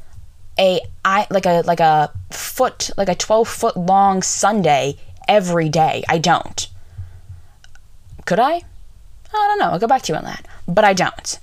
a 0.57 0.81
I 1.05 1.27
like 1.29 1.45
a 1.45 1.61
like 1.65 1.79
a 1.79 2.11
foot 2.31 2.89
like 2.97 3.09
a 3.09 3.15
12 3.15 3.47
foot 3.47 3.77
long 3.77 4.21
sundae 4.21 4.95
every 5.27 5.69
day. 5.69 6.03
I 6.09 6.17
don't. 6.17 6.67
Could 8.25 8.39
I? 8.39 8.53
I 8.53 9.47
don't 9.47 9.59
know. 9.59 9.69
I'll 9.69 9.79
go 9.79 9.87
back 9.87 10.01
to 10.03 10.13
you 10.13 10.17
on 10.17 10.25
that. 10.25 10.47
But 10.67 10.85
I 10.85 10.93
don't. 10.93 11.39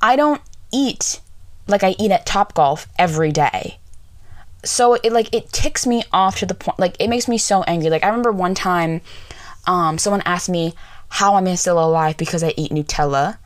I 0.00 0.16
don't 0.16 0.40
eat 0.72 1.20
like 1.66 1.82
I 1.82 1.94
eat 1.98 2.10
at 2.10 2.26
Topgolf 2.26 2.86
every 2.98 3.32
day. 3.32 3.78
So 4.64 4.94
it 4.94 5.12
like 5.12 5.32
it 5.34 5.52
ticks 5.52 5.86
me 5.86 6.02
off 6.12 6.38
to 6.38 6.46
the 6.46 6.54
point 6.54 6.78
like 6.78 6.96
it 6.98 7.08
makes 7.08 7.28
me 7.28 7.38
so 7.38 7.62
angry. 7.64 7.90
Like 7.90 8.04
I 8.04 8.08
remember 8.08 8.32
one 8.32 8.54
time 8.54 9.00
um, 9.66 9.98
someone 9.98 10.22
asked 10.24 10.48
me 10.48 10.74
how 11.08 11.34
I'm 11.34 11.54
still 11.56 11.82
alive 11.82 12.16
because 12.16 12.42
I 12.42 12.54
eat 12.56 12.72
Nutella. 12.72 13.38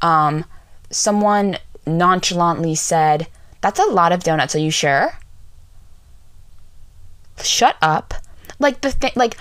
Um, 0.00 0.44
someone 0.90 1.58
nonchalantly 1.86 2.74
said, 2.74 3.26
"That's 3.60 3.80
a 3.80 3.84
lot 3.84 4.12
of 4.12 4.24
donuts. 4.24 4.54
Are 4.54 4.60
you 4.60 4.70
sure?" 4.70 5.18
Shut 7.42 7.76
up. 7.82 8.14
Like 8.58 8.80
the 8.80 8.90
thing 8.90 9.12
like 9.14 9.36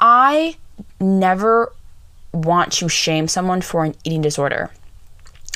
I 0.00 0.56
never 1.00 1.72
want 2.32 2.72
to 2.74 2.88
shame 2.88 3.28
someone 3.28 3.62
for 3.62 3.84
an 3.84 3.94
eating 4.04 4.22
disorder. 4.22 4.70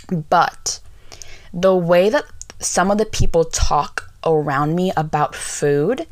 But 0.09 0.81
the 1.53 1.75
way 1.75 2.09
that 2.11 2.25
some 2.59 2.91
of 2.91 2.99
the 2.99 3.07
people 3.07 3.45
talk 3.45 4.13
around 4.25 4.75
me 4.75 4.93
about 4.97 5.35
food 5.35 6.07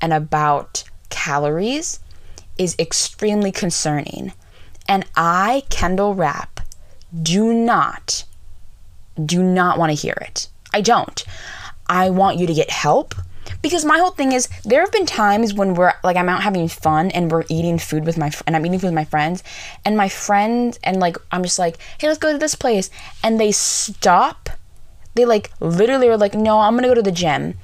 and 0.00 0.12
about 0.12 0.84
calories 1.10 2.00
is 2.58 2.76
extremely 2.78 3.52
concerning. 3.52 4.32
And 4.88 5.04
I, 5.16 5.64
Kendall 5.70 6.14
Rapp, 6.14 6.60
do 7.22 7.52
not, 7.52 8.24
do 9.24 9.42
not 9.42 9.78
want 9.78 9.90
to 9.90 9.94
hear 9.94 10.16
it. 10.20 10.48
I 10.72 10.80
don't. 10.80 11.24
I 11.86 12.10
want 12.10 12.38
you 12.38 12.46
to 12.46 12.54
get 12.54 12.70
help 12.70 13.14
because 13.60 13.84
my 13.84 13.98
whole 13.98 14.10
thing 14.10 14.32
is 14.32 14.48
there 14.64 14.80
have 14.80 14.92
been 14.92 15.06
times 15.06 15.54
when 15.54 15.74
we're 15.74 15.92
like 16.02 16.16
I'm 16.16 16.28
out 16.28 16.42
having 16.42 16.68
fun 16.68 17.10
and 17.10 17.30
we're 17.30 17.44
eating 17.48 17.78
food 17.78 18.04
with 18.04 18.16
my 18.16 18.30
and 18.46 18.56
I'm 18.56 18.64
eating 18.66 18.78
food 18.78 18.88
with 18.88 18.94
my 18.94 19.04
friends 19.04 19.42
and 19.84 19.96
my 19.96 20.08
friends 20.08 20.78
and 20.82 21.00
like 21.00 21.16
I'm 21.30 21.42
just 21.42 21.58
like 21.58 21.78
hey 21.98 22.08
let's 22.08 22.18
go 22.18 22.32
to 22.32 22.38
this 22.38 22.54
place 22.54 22.90
and 23.22 23.38
they 23.38 23.52
stop 23.52 24.48
they 25.14 25.24
like 25.24 25.50
literally 25.60 26.08
are 26.08 26.16
like 26.16 26.34
no 26.34 26.60
I'm 26.60 26.74
gonna 26.74 26.88
go 26.88 26.94
to 26.94 27.02
the 27.02 27.12
gym 27.12 27.54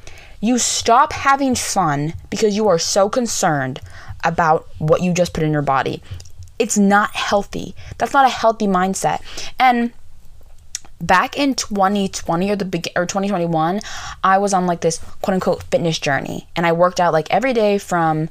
you 0.41 0.59
stop 0.59 1.13
having 1.13 1.55
fun 1.55 2.15
because 2.31 2.57
you 2.57 2.69
are 2.69 2.79
so 2.79 3.09
concerned 3.09 3.81
about 4.25 4.69
what 4.79 5.03
you 5.03 5.13
just 5.13 5.33
put 5.33 5.45
in 5.45 5.53
your 5.53 5.63
body. 5.63 6.03
It's 6.59 6.77
not 6.77 7.15
healthy. 7.15 7.75
That's 7.99 8.13
not 8.13 8.27
a 8.27 8.31
healthy 8.31 8.67
mindset. 8.67 9.21
And 9.59 9.93
back 11.01 11.39
in 11.39 11.55
2020 11.55 12.51
or 12.51 12.57
the 12.57 12.65
big 12.65 12.89
or 12.97 13.07
2021 13.07 13.81
i 14.25 14.37
was 14.37 14.53
on 14.53 14.67
like 14.67 14.81
this 14.81 14.99
quote 15.23 15.35
unquote 15.35 15.63
fitness 15.65 15.99
journey. 15.99 16.49
And 16.57 16.67
i 16.67 16.73
worked 16.73 16.99
out 16.99 17.13
like 17.13 17.31
every 17.31 17.53
day 17.53 17.79
from 17.79 18.29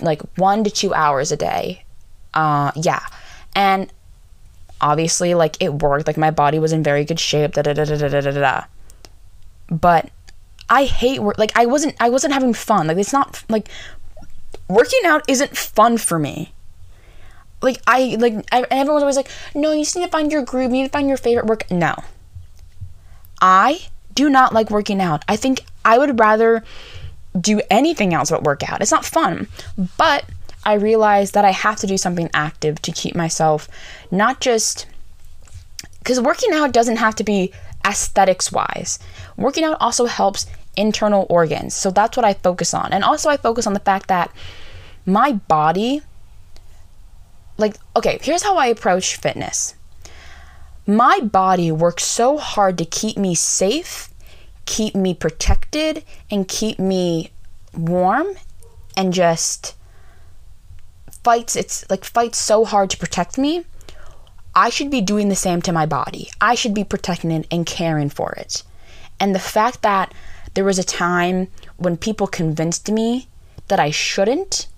like 0.00 0.20
one 0.36 0.62
to 0.64 0.70
two 0.70 0.92
hours 0.92 1.32
a 1.32 1.36
day. 1.38 1.84
Uh 2.34 2.72
yeah. 2.76 3.00
And 3.56 3.90
obviously 4.80 5.34
like 5.34 5.56
it 5.62 5.72
worked. 5.72 6.06
Like 6.06 6.18
my 6.18 6.30
body 6.30 6.58
was 6.58 6.72
in 6.72 6.82
very 6.82 7.04
good 7.06 7.18
shape 7.18 7.52
da 7.52 7.62
da 7.62 7.72
da 7.72 7.84
da 7.84 7.96
da 7.96 8.20
da 8.20 8.30
da 8.30 8.64
but 9.70 10.10
i 10.70 10.84
hate 10.84 11.20
work 11.20 11.38
like 11.38 11.52
i 11.56 11.66
wasn't 11.66 11.94
i 12.00 12.08
wasn't 12.08 12.32
having 12.32 12.52
fun. 12.54 12.86
Like 12.86 12.98
it's 12.98 13.12
not 13.12 13.42
like 13.48 13.68
working 14.68 15.00
out 15.04 15.24
isn't 15.28 15.56
fun 15.56 15.98
for 15.98 16.18
me 16.18 16.52
like 17.62 17.80
I 17.86 18.16
like 18.18 18.34
I, 18.52 18.64
everyone's 18.70 19.02
always 19.02 19.16
like, 19.16 19.30
no, 19.54 19.72
you 19.72 19.84
just 19.84 19.96
need 19.96 20.04
to 20.04 20.10
find 20.10 20.30
your 20.30 20.42
groove. 20.42 20.70
You 20.70 20.82
need 20.82 20.84
to 20.84 20.92
find 20.92 21.08
your 21.08 21.16
favorite 21.16 21.46
work. 21.46 21.70
No, 21.70 21.94
I 23.40 23.88
do 24.14 24.30
not 24.30 24.52
like 24.52 24.70
working 24.70 25.00
out. 25.00 25.24
I 25.28 25.36
think 25.36 25.62
I 25.84 25.98
would 25.98 26.18
rather 26.18 26.62
do 27.38 27.60
anything 27.70 28.14
else 28.14 28.30
but 28.30 28.42
work 28.42 28.68
out. 28.68 28.80
It's 28.80 28.90
not 28.90 29.04
fun, 29.04 29.48
but 29.96 30.24
I 30.64 30.74
realize 30.74 31.32
that 31.32 31.44
I 31.44 31.50
have 31.50 31.76
to 31.76 31.86
do 31.86 31.96
something 31.96 32.30
active 32.34 32.80
to 32.82 32.92
keep 32.92 33.14
myself 33.14 33.68
not 34.10 34.40
just 34.40 34.86
because 35.98 36.20
working 36.20 36.52
out 36.52 36.72
doesn't 36.72 36.96
have 36.96 37.14
to 37.16 37.24
be 37.24 37.52
aesthetics 37.84 38.52
wise. 38.52 38.98
Working 39.36 39.64
out 39.64 39.78
also 39.80 40.06
helps 40.06 40.46
internal 40.78 41.26
organs. 41.28 41.74
So 41.74 41.90
that's 41.90 42.16
what 42.16 42.24
I 42.24 42.34
focus 42.34 42.72
on. 42.72 42.92
And 42.92 43.04
also 43.04 43.28
I 43.28 43.36
focus 43.36 43.66
on 43.66 43.74
the 43.74 43.80
fact 43.80 44.08
that 44.08 44.32
my 45.04 45.32
body 45.32 46.02
like, 47.58 47.74
okay, 47.96 48.18
here's 48.22 48.44
how 48.44 48.56
I 48.56 48.66
approach 48.66 49.16
fitness 49.16 49.74
my 50.86 51.20
body 51.20 51.70
works 51.70 52.04
so 52.04 52.38
hard 52.38 52.78
to 52.78 52.84
keep 52.86 53.18
me 53.18 53.34
safe, 53.34 54.08
keep 54.64 54.94
me 54.94 55.12
protected, 55.12 56.02
and 56.30 56.48
keep 56.48 56.78
me 56.78 57.30
warm 57.76 58.28
and 58.96 59.12
just 59.12 59.74
fights 61.22 61.56
it's 61.56 61.88
like 61.90 62.04
fights 62.04 62.38
so 62.38 62.64
hard 62.64 62.88
to 62.88 62.96
protect 62.96 63.36
me 63.36 63.64
i 64.54 64.70
should 64.70 64.90
be 64.90 65.00
doing 65.00 65.28
the 65.28 65.36
same 65.36 65.60
to 65.60 65.72
my 65.72 65.84
body 65.84 66.30
i 66.40 66.54
should 66.54 66.72
be 66.72 66.82
protecting 66.84 67.30
it 67.30 67.46
and 67.50 67.66
caring 67.66 68.08
for 68.08 68.32
it 68.32 68.62
and 69.20 69.34
the 69.34 69.38
fact 69.38 69.82
that 69.82 70.12
there 70.54 70.64
was 70.64 70.78
a 70.78 70.84
time 70.84 71.48
when 71.76 71.96
people 71.96 72.26
convinced 72.26 72.90
me 72.90 73.28
that 73.68 73.80
i 73.80 73.90
shouldn't 73.90 74.68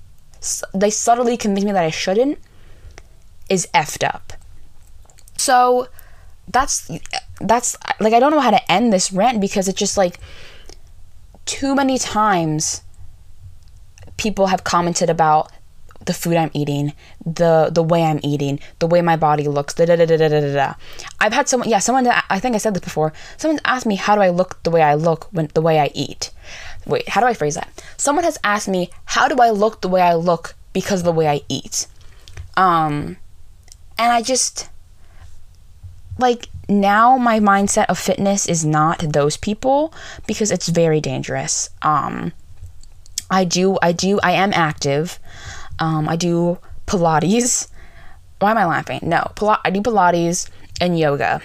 they 0.75 0.91
subtly 0.91 1.37
convinced 1.37 1.67
me 1.67 1.73
that 1.73 1.85
i 1.85 1.91
shouldn't 1.91 2.39
is 3.51 3.69
effed 3.75 4.07
up. 4.07 4.33
So 5.37 5.89
that's 6.49 6.91
that's 7.41 7.77
like 7.99 8.15
I 8.15 8.21
don't 8.21 8.31
know 8.31 8.41
how 8.41 8.53
to 8.53 8.73
end 8.73 8.93
this 8.93 9.13
rant 9.13 9.41
because 9.41 9.69
it's 9.69 9.79
just 9.79 9.99
like 9.99 10.19
too 11.45 11.75
many 11.75 11.99
times 11.99 12.83
people 14.17 14.47
have 14.47 14.65
commented 14.65 15.11
about 15.11 15.51
the 16.07 16.15
food 16.15 16.37
I'm 16.37 16.51
eating, 16.55 16.93
the 17.25 17.71
the 17.73 17.83
way 17.83 18.03
I'm 18.03 18.21
eating, 18.23 18.61
the 18.79 18.87
way 18.87 19.03
my 19.03 19.17
body 19.17 19.47
looks. 19.49 19.75
Da 19.75 19.85
da 19.85 19.97
da 19.97 20.07
da 20.07 20.17
da 20.17 20.29
da 20.29 20.53
da. 20.53 20.75
I've 21.21 21.33
had 21.33 21.49
someone, 21.49 21.69
yeah, 21.69 21.79
someone. 21.79 22.07
I 22.07 22.39
think 22.41 22.55
I 22.55 22.59
said 22.59 22.75
this 22.75 22.83
before. 22.83 23.13
Someone 23.37 23.61
asked 23.65 23.87
me 23.87 23.97
how 23.97 24.15
do 24.15 24.23
I 24.23 24.31
look 24.31 24.63
the 24.63 24.71
way 24.71 24.83
I 24.83 24.95
look 24.95 25.29
when 25.33 25.49
the 25.55 25.63
way 25.63 25.79
I 25.79 25.91
eat. 25.95 26.31
Wait, 26.87 27.09
how 27.09 27.21
do 27.21 27.27
I 27.27 27.35
phrase 27.35 27.55
that? 27.55 27.85
Someone 27.97 28.25
has 28.25 28.39
asked 28.43 28.69
me 28.69 28.91
how 29.05 29.29
do 29.29 29.37
I 29.37 29.51
look 29.51 29.83
the 29.83 29.89
way 29.89 30.01
I 30.01 30.15
look 30.15 30.55
because 30.73 31.01
of 31.01 31.05
the 31.05 31.13
way 31.13 31.29
I 31.29 31.43
eat. 31.49 31.87
Um, 32.57 33.17
and 33.99 34.13
I 34.13 34.23
just 34.23 34.71
like 36.19 36.49
now 36.69 37.17
my 37.17 37.41
mindset 37.41 37.87
of 37.87 37.99
fitness 37.99 38.47
is 38.47 38.65
not 38.65 38.99
those 39.13 39.37
people 39.37 39.93
because 40.27 40.51
it's 40.51 40.69
very 40.69 41.01
dangerous. 41.01 41.71
Um, 41.83 42.33
I 43.31 43.45
do, 43.45 43.79
I 43.83 43.93
do, 43.93 44.19
I 44.23 44.33
am 44.33 44.53
active. 44.55 45.19
Um, 45.81 46.09
I 46.09 46.17
do 46.17 46.59
Pilates. 46.87 47.69
Why 48.39 48.53
am 48.53 48.59
I 48.59 48.67
laughing? 48.67 49.01
No, 49.03 49.31
Pil- 49.35 49.59
I 49.65 49.71
do 49.71 49.81
Pilates 49.81 50.49
and 50.81 50.99
yoga 50.99 51.41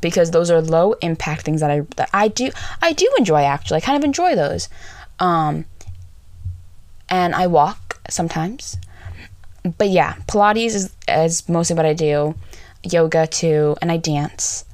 because 0.00 0.30
those 0.30 0.50
are 0.50 0.62
low 0.62 0.94
impact 0.94 1.42
things 1.42 1.60
that 1.60 1.70
I 1.70 1.80
that 1.96 2.08
I 2.12 2.28
do 2.28 2.50
I 2.80 2.92
do 2.92 3.08
enjoy 3.18 3.42
actually. 3.42 3.78
I 3.78 3.80
kind 3.80 3.98
of 3.98 4.04
enjoy 4.04 4.34
those. 4.34 4.68
Um, 5.18 5.66
and 7.08 7.34
I 7.34 7.46
walk 7.46 8.00
sometimes. 8.08 8.78
But 9.76 9.90
yeah, 9.90 10.14
Pilates 10.26 10.74
is, 10.74 10.94
is 11.06 11.48
mostly 11.48 11.76
what 11.76 11.84
I 11.84 11.92
do. 11.92 12.34
Yoga 12.82 13.26
too, 13.26 13.76
and 13.82 13.92
I 13.92 13.98
dance 13.98 14.64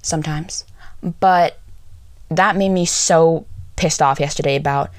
sometimes. 0.00 0.64
But 1.20 1.58
that 2.30 2.56
made 2.56 2.70
me 2.70 2.86
so 2.86 3.44
pissed 3.76 4.00
off 4.00 4.20
yesterday 4.20 4.56
about 4.56 4.90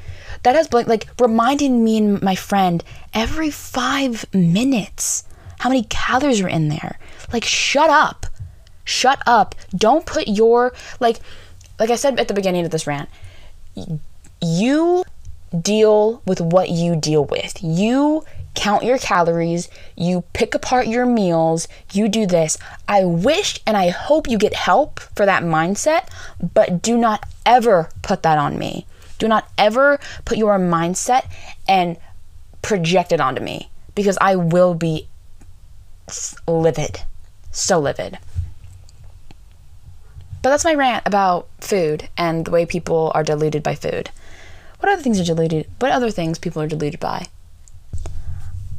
that 0.44 0.56
has 0.56 0.68
been 0.68 0.88
like 0.88 1.08
reminding 1.20 1.84
me 1.84 1.98
and 1.98 2.22
my 2.22 2.36
friend 2.36 2.84
every 3.14 3.50
five 3.50 4.26
minutes 4.34 5.24
how 5.60 5.70
many 5.70 5.84
calories 5.84 6.42
are 6.42 6.50
in 6.50 6.68
there. 6.68 7.00
Like, 7.32 7.46
shut 7.46 7.90
up. 7.90 8.26
Shut 8.84 9.22
up. 9.26 9.56
Don't 9.74 10.06
put 10.06 10.28
your 10.28 10.74
like 11.00 11.20
like 11.80 11.90
I 11.90 11.96
said 11.96 12.20
at 12.20 12.28
the 12.28 12.34
beginning 12.34 12.66
of 12.66 12.72
this 12.72 12.86
rant. 12.86 13.10
You 14.42 15.06
deal 15.60 16.22
with 16.26 16.42
what 16.42 16.70
you 16.70 16.96
deal 16.96 17.24
with. 17.26 17.64
You 17.64 18.26
count 18.56 18.84
your 18.84 18.98
calories, 18.98 19.70
you 19.96 20.24
pick 20.34 20.54
apart 20.54 20.88
your 20.88 21.06
meals, 21.06 21.68
you 21.92 22.08
do 22.08 22.26
this. 22.26 22.58
I 22.88 23.06
wish 23.06 23.60
and 23.66 23.76
I 23.76 23.90
hope 23.90 24.30
you 24.30 24.38
get 24.38 24.54
help 24.54 25.00
for 25.16 25.26
that 25.26 25.44
mindset, 25.44 26.08
but 26.54 26.82
do 26.82 26.98
not 26.98 27.26
ever 27.46 27.90
put 28.02 28.24
that 28.24 28.38
on 28.38 28.60
me. 28.60 28.86
Do 29.20 29.28
not 29.28 29.48
ever 29.58 30.00
put 30.26 30.38
your 30.38 30.58
mindset 30.60 31.28
and 31.68 31.98
project 32.62 33.12
it 33.12 33.22
onto 33.22 33.42
me 33.42 33.70
because 33.96 34.18
I 34.20 34.36
will 34.36 34.74
be 34.74 35.08
livid. 36.48 37.02
So 37.52 37.80
livid. 37.80 38.18
But 40.42 40.50
that's 40.50 40.66
my 40.66 40.74
rant 40.74 41.04
about 41.06 41.48
food 41.62 42.10
and 42.18 42.46
the 42.46 42.52
way 42.52 42.66
people 42.66 43.12
are 43.16 43.24
deluded 43.24 43.64
by 43.64 43.76
food. 43.76 44.10
What 44.80 44.92
other 44.92 45.02
things 45.02 45.20
are 45.20 45.24
deluded? 45.24 45.70
What 45.80 45.92
other 45.92 46.12
things 46.12 46.38
people 46.38 46.62
are 46.62 46.68
deluded 46.68 47.00
by? 47.00 47.28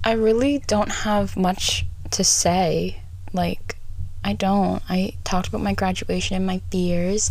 I 0.04 0.12
really 0.12 0.58
don't 0.66 0.90
have 0.90 1.34
much 1.34 1.86
to 2.10 2.22
say. 2.22 3.00
Like, 3.32 3.76
I 4.22 4.34
don't. 4.34 4.82
I 4.88 5.14
talked 5.24 5.48
about 5.48 5.62
my 5.62 5.72
graduation 5.72 6.36
and 6.36 6.46
my 6.46 6.60
fears. 6.70 7.30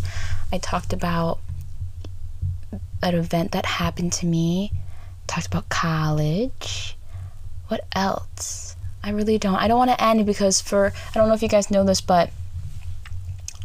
I 0.52 0.58
talked 0.58 0.92
about 0.94 1.40
an 3.04 3.16
event 3.16 3.52
that 3.52 3.66
happened 3.66 4.14
to 4.14 4.26
me, 4.26 4.72
talked 5.28 5.48
about 5.48 5.70
college. 5.70 6.98
What 7.68 7.86
else? 7.94 8.76
I 9.04 9.10
really 9.10 9.38
don't. 9.38 9.56
I 9.56 9.68
don't 9.68 9.78
want 9.78 9.92
to 9.92 10.04
end 10.04 10.26
because 10.26 10.62
for 10.62 10.88
I 10.88 11.18
don't 11.18 11.28
know 11.28 11.34
if 11.34 11.42
you 11.42 11.50
guys 11.50 11.70
know 11.70 11.84
this, 11.84 12.02
but 12.02 12.30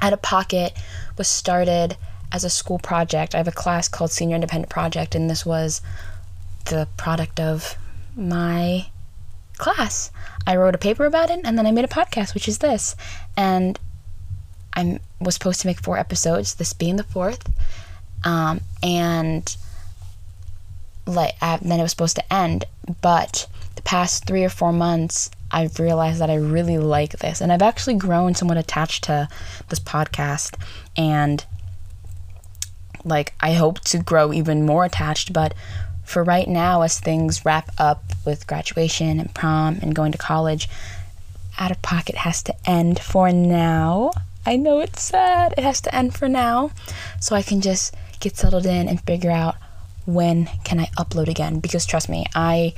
Out 0.01 0.12
of 0.12 0.22
Pocket 0.22 0.72
was 1.16 1.29
started 1.29 1.96
as 2.33 2.44
a 2.44 2.51
school 2.51 2.79
project. 2.79 3.35
I 3.35 3.38
have 3.38 3.48
a 3.48 3.53
class 3.53 3.88
called 3.88 4.11
Senior 4.11 4.35
Independent 4.35 4.70
Project, 4.70 5.14
and 5.14 5.31
this 5.31 5.46
was 5.46 5.81
the 6.66 6.88
product 6.96 7.40
of 7.40 7.77
my 8.16 8.87
class. 9.57 10.11
I 10.46 10.57
wrote 10.57 10.74
a 10.74 10.79
paper 10.79 11.07
about 11.07 11.31
it, 11.31 11.40
and 11.44 11.57
then 11.59 11.66
I 11.66 11.70
made 11.70 11.85
a 11.85 11.88
podcast, 11.88 12.35
which 12.35 12.48
is 12.48 12.59
this. 12.59 12.96
And 13.37 13.79
I 14.74 15.01
was 15.20 15.35
supposed 15.35 15.61
to 15.61 15.66
make 15.66 15.81
four 15.81 15.98
episodes, 15.98 16.55
this 16.55 16.72
being 16.72 16.96
the 16.96 17.05
fourth. 17.05 17.48
Um, 18.24 18.61
and 18.83 19.57
like 21.07 21.38
then 21.40 21.81
it 21.81 21.83
was 21.83 21.90
supposed 21.90 22.16
to 22.16 22.33
end 22.33 22.64
but 23.00 23.46
the 23.76 23.83
past 23.83 24.26
three 24.26 24.44
or 24.44 24.50
four 24.50 24.72
months 24.72 25.31
i've 25.50 25.78
realized 25.78 26.20
that 26.20 26.31
i 26.31 26.35
really 26.35 26.78
like 26.78 27.18
this. 27.18 27.40
And 27.40 27.52
i've 27.52 27.62
actually 27.62 27.94
grown 27.94 28.35
somewhat 28.35 28.59
attached 28.59 29.04
to 29.04 29.28
this 29.68 29.81
podcast. 29.81 30.57
And 30.96 31.44
like 33.04 33.33
i 33.40 33.52
hope 33.52 33.81
to 33.81 33.98
grow 33.98 34.33
even 34.33 34.66
more 34.66 34.85
attached. 34.85 35.33
But 35.33 35.54
for 36.04 36.24
right 36.24 36.48
now 36.48 36.83
as 36.83 36.98
things 36.98 37.44
wrap 37.44 37.70
up 37.78 38.02
with 38.24 38.46
graduation 38.46 39.20
and 39.20 39.35
prom 39.35 39.78
and 39.83 39.94
going 39.94 40.12
to 40.12 40.18
college 40.18 40.68
out 41.59 41.70
of 41.70 41.83
pocket 41.83 42.16
has 42.16 42.42
to 42.44 42.54
end 42.68 42.98
for 42.98 43.33
now. 43.33 44.11
I 44.46 44.57
know 44.57 44.81
it's 44.81 45.02
sad. 45.02 45.52
It 45.59 45.64
has 45.64 45.81
to 45.83 45.94
end 45.94 46.14
for 46.14 46.28
now. 46.28 46.70
So 47.20 47.35
i 47.35 47.42
can 47.42 47.61
just 47.61 47.94
get 48.20 48.37
settled 48.37 48.66
in 48.66 48.88
and 48.88 49.00
figure 49.02 49.31
out 49.31 49.57
when 50.07 50.46
can 50.64 50.81
I 50.81 50.87
upload 50.98 51.28
again 51.28 51.61
because 51.61 51.85
trust 51.85 52.09
me, 52.09 52.26
I 52.35 52.74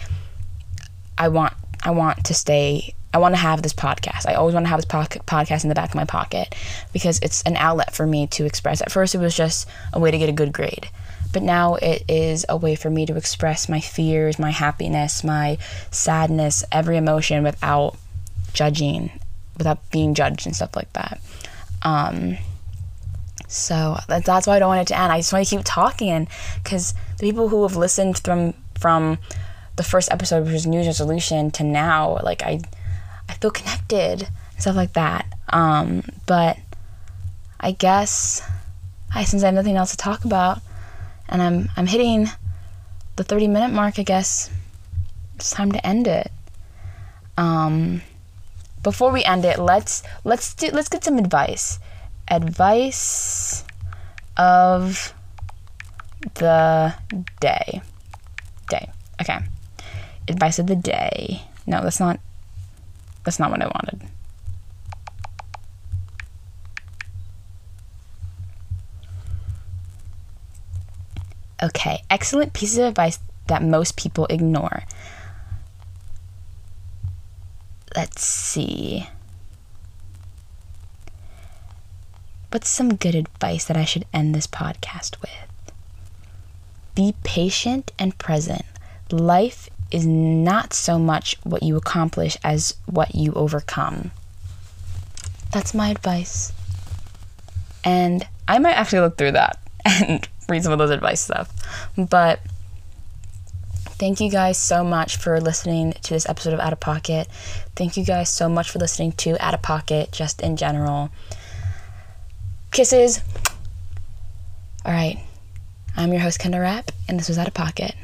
I 1.17 1.29
want 1.29 1.55
I 1.83 1.91
want 1.91 2.25
to 2.27 2.35
stay 2.35 2.95
I 3.13 3.19
want 3.19 3.35
to 3.35 3.41
have 3.41 3.63
this 3.63 3.73
podcast. 3.73 4.29
I 4.29 4.35
always 4.35 4.55
want 4.55 4.67
to 4.67 4.71
have 4.71 4.79
this 4.79 4.85
po- 4.85 5.03
podcast 5.27 5.65
in 5.65 5.69
the 5.69 5.75
back 5.75 5.91
of 5.91 5.97
my 5.97 6.05
pocket 6.05 6.55
because 6.93 7.19
it's 7.23 7.43
an 7.43 7.57
outlet 7.57 7.93
for 7.93 8.07
me 8.07 8.29
to 8.29 8.45
express. 8.45 8.81
At 8.81 8.93
first, 8.93 9.15
it 9.15 9.19
was 9.19 9.37
just 9.37 9.69
a 9.93 9.99
way 9.99 10.13
to 10.13 10.19
get 10.19 10.29
a 10.29 10.33
good 10.33 10.53
grade, 10.53 10.89
but 11.33 11.43
now 11.43 11.75
it 11.75 12.05
is 12.09 12.47
a 12.49 12.57
way 12.57 12.77
for 12.77 12.89
me 12.89 13.07
to 13.07 13.17
express 13.17 13.69
my 13.69 13.81
fears, 13.81 14.39
my 14.39 14.51
happiness, 14.51 15.25
my 15.25 15.59
sadness, 15.91 16.63
every 16.71 16.97
emotion 16.97 17.43
without 17.43 17.97
judging, 18.53 19.11
without 19.59 19.91
being 19.91 20.15
judged 20.15 20.47
and 20.47 20.55
stuff 20.55 20.77
like 20.77 20.93
that. 20.93 21.21
Um, 21.83 22.39
so 23.51 23.99
that's 24.07 24.47
why 24.47 24.55
I 24.55 24.59
don't 24.61 24.69
want 24.69 24.83
it 24.83 24.95
to 24.95 24.99
end. 24.99 25.13
I 25.13 25.19
just 25.19 25.33
want 25.33 25.45
to 25.45 25.57
keep 25.57 25.65
talking 25.65 26.29
because 26.63 26.95
the 27.19 27.27
people 27.27 27.49
who 27.49 27.65
have 27.65 27.75
listened 27.75 28.19
from 28.19 28.55
from 28.79 29.19
the 29.75 29.83
first 29.83 30.11
episode, 30.13 30.45
which 30.45 30.53
was 30.53 30.67
New 30.69 30.79
Resolution, 30.85 31.51
to 31.53 31.65
now, 31.65 32.21
like 32.23 32.45
I, 32.45 32.61
I 33.29 33.35
feel 33.35 33.51
connected 33.51 34.23
and 34.53 34.61
stuff 34.61 34.77
like 34.77 34.93
that. 34.93 35.27
Um, 35.49 36.05
but 36.27 36.59
I 37.59 37.73
guess 37.73 38.41
I 39.13 39.25
since 39.25 39.43
I 39.43 39.47
have 39.47 39.57
nothing 39.57 39.77
else 39.77 39.91
to 39.91 39.97
talk 39.97 40.25
about, 40.25 40.61
and 41.29 41.43
I'm 41.43 41.69
I'm 41.77 41.89
hitting 41.89 42.29
the 43.17 43.25
30 43.25 43.49
minute 43.49 43.73
mark. 43.73 43.99
I 43.99 44.05
guess 44.05 44.49
it's 45.35 45.51
time 45.51 45.73
to 45.73 45.85
end 45.85 46.07
it. 46.07 46.31
Um, 47.37 48.03
before 48.85 49.11
we 49.11 49.25
end 49.25 49.45
it, 49.45 49.59
let's 49.59 50.05
let's 50.23 50.55
do 50.55 50.71
let's 50.73 50.89
get 50.89 51.03
some 51.03 51.19
advice 51.19 51.81
advice 52.31 53.65
of 54.37 55.13
the 56.35 56.95
day. 57.41 57.83
Day. 58.69 58.91
Okay. 59.21 59.39
Advice 60.29 60.59
of 60.59 60.67
the 60.67 60.77
day. 60.77 61.43
No, 61.67 61.83
that's 61.83 62.01
not 62.01 62.21
that's 63.25 63.39
not 63.39 63.51
what 63.51 63.63
I 63.63 63.67
wanted. 63.67 64.09
Okay, 71.63 72.03
excellent 72.09 72.55
pieces 72.55 72.79
of 72.79 72.87
advice 72.87 73.19
that 73.49 73.63
most 73.63 73.97
people 73.97 74.27
ignore. 74.31 74.85
Let's 77.95 78.23
see. 78.23 79.07
What's 82.51 82.69
some 82.69 82.97
good 82.97 83.15
advice 83.15 83.65
that 83.67 83.77
I 83.77 83.85
should 83.85 84.07
end 84.13 84.35
this 84.35 84.49
podcast 84.49 85.21
with? 85.21 85.31
Be 86.97 87.15
patient 87.23 87.93
and 87.99 88.19
present. 88.19 88.65
Life 89.13 89.71
is 89.91 90.05
not 90.07 90.73
so 90.73 90.99
much 90.99 91.37
what 91.45 91.63
you 91.63 91.77
accomplish 91.77 92.37
as 92.43 92.75
what 92.87 93.15
you 93.15 93.33
overcome. 93.35 94.11
That's 95.53 95.75
my 95.75 95.91
advice. 95.91 96.53
And 97.85 98.27
I 98.49 98.59
might 98.59 98.77
actually 98.77 99.01
look 99.01 99.17
through 99.17 99.33
that 99.33 99.59
and 99.85 100.29
read 100.49 100.63
some 100.65 100.73
of 100.73 100.79
those 100.79 100.91
advice 100.91 101.21
stuff. 101.21 101.53
But 101.97 102.41
thank 103.85 104.21
you 104.21 104.31
guys 104.31 104.59
so 104.59 104.83
much 104.83 105.17
for 105.17 105.41
listening 105.41 105.93
to 106.03 106.15
this 106.15 106.29
episode 106.29 106.55
of 106.55 106.61
Out 106.61 106.73
of 106.73 106.81
Pocket. 106.81 107.29
Thank 107.77 107.97
you 107.97 108.05
guys 108.05 108.29
so 108.29 108.49
much 108.49 108.71
for 108.71 108.81
listening 108.81 109.13
to 109.13 109.43
Out 109.45 109.55
of 109.55 109.63
Pocket 109.63 110.11
just 110.11 110.41
in 110.41 110.57
general. 110.57 111.11
Kisses. 112.71 113.21
All 114.85 114.93
right. 114.93 115.19
I'm 115.97 116.13
your 116.13 116.23
host, 116.23 116.39
Kendall 116.39 116.61
Rapp, 116.61 116.93
and 117.09 117.19
this 117.19 117.29
was 117.29 117.37
Out 117.37 117.49
of 117.49 117.55
Pocket. 117.55 117.95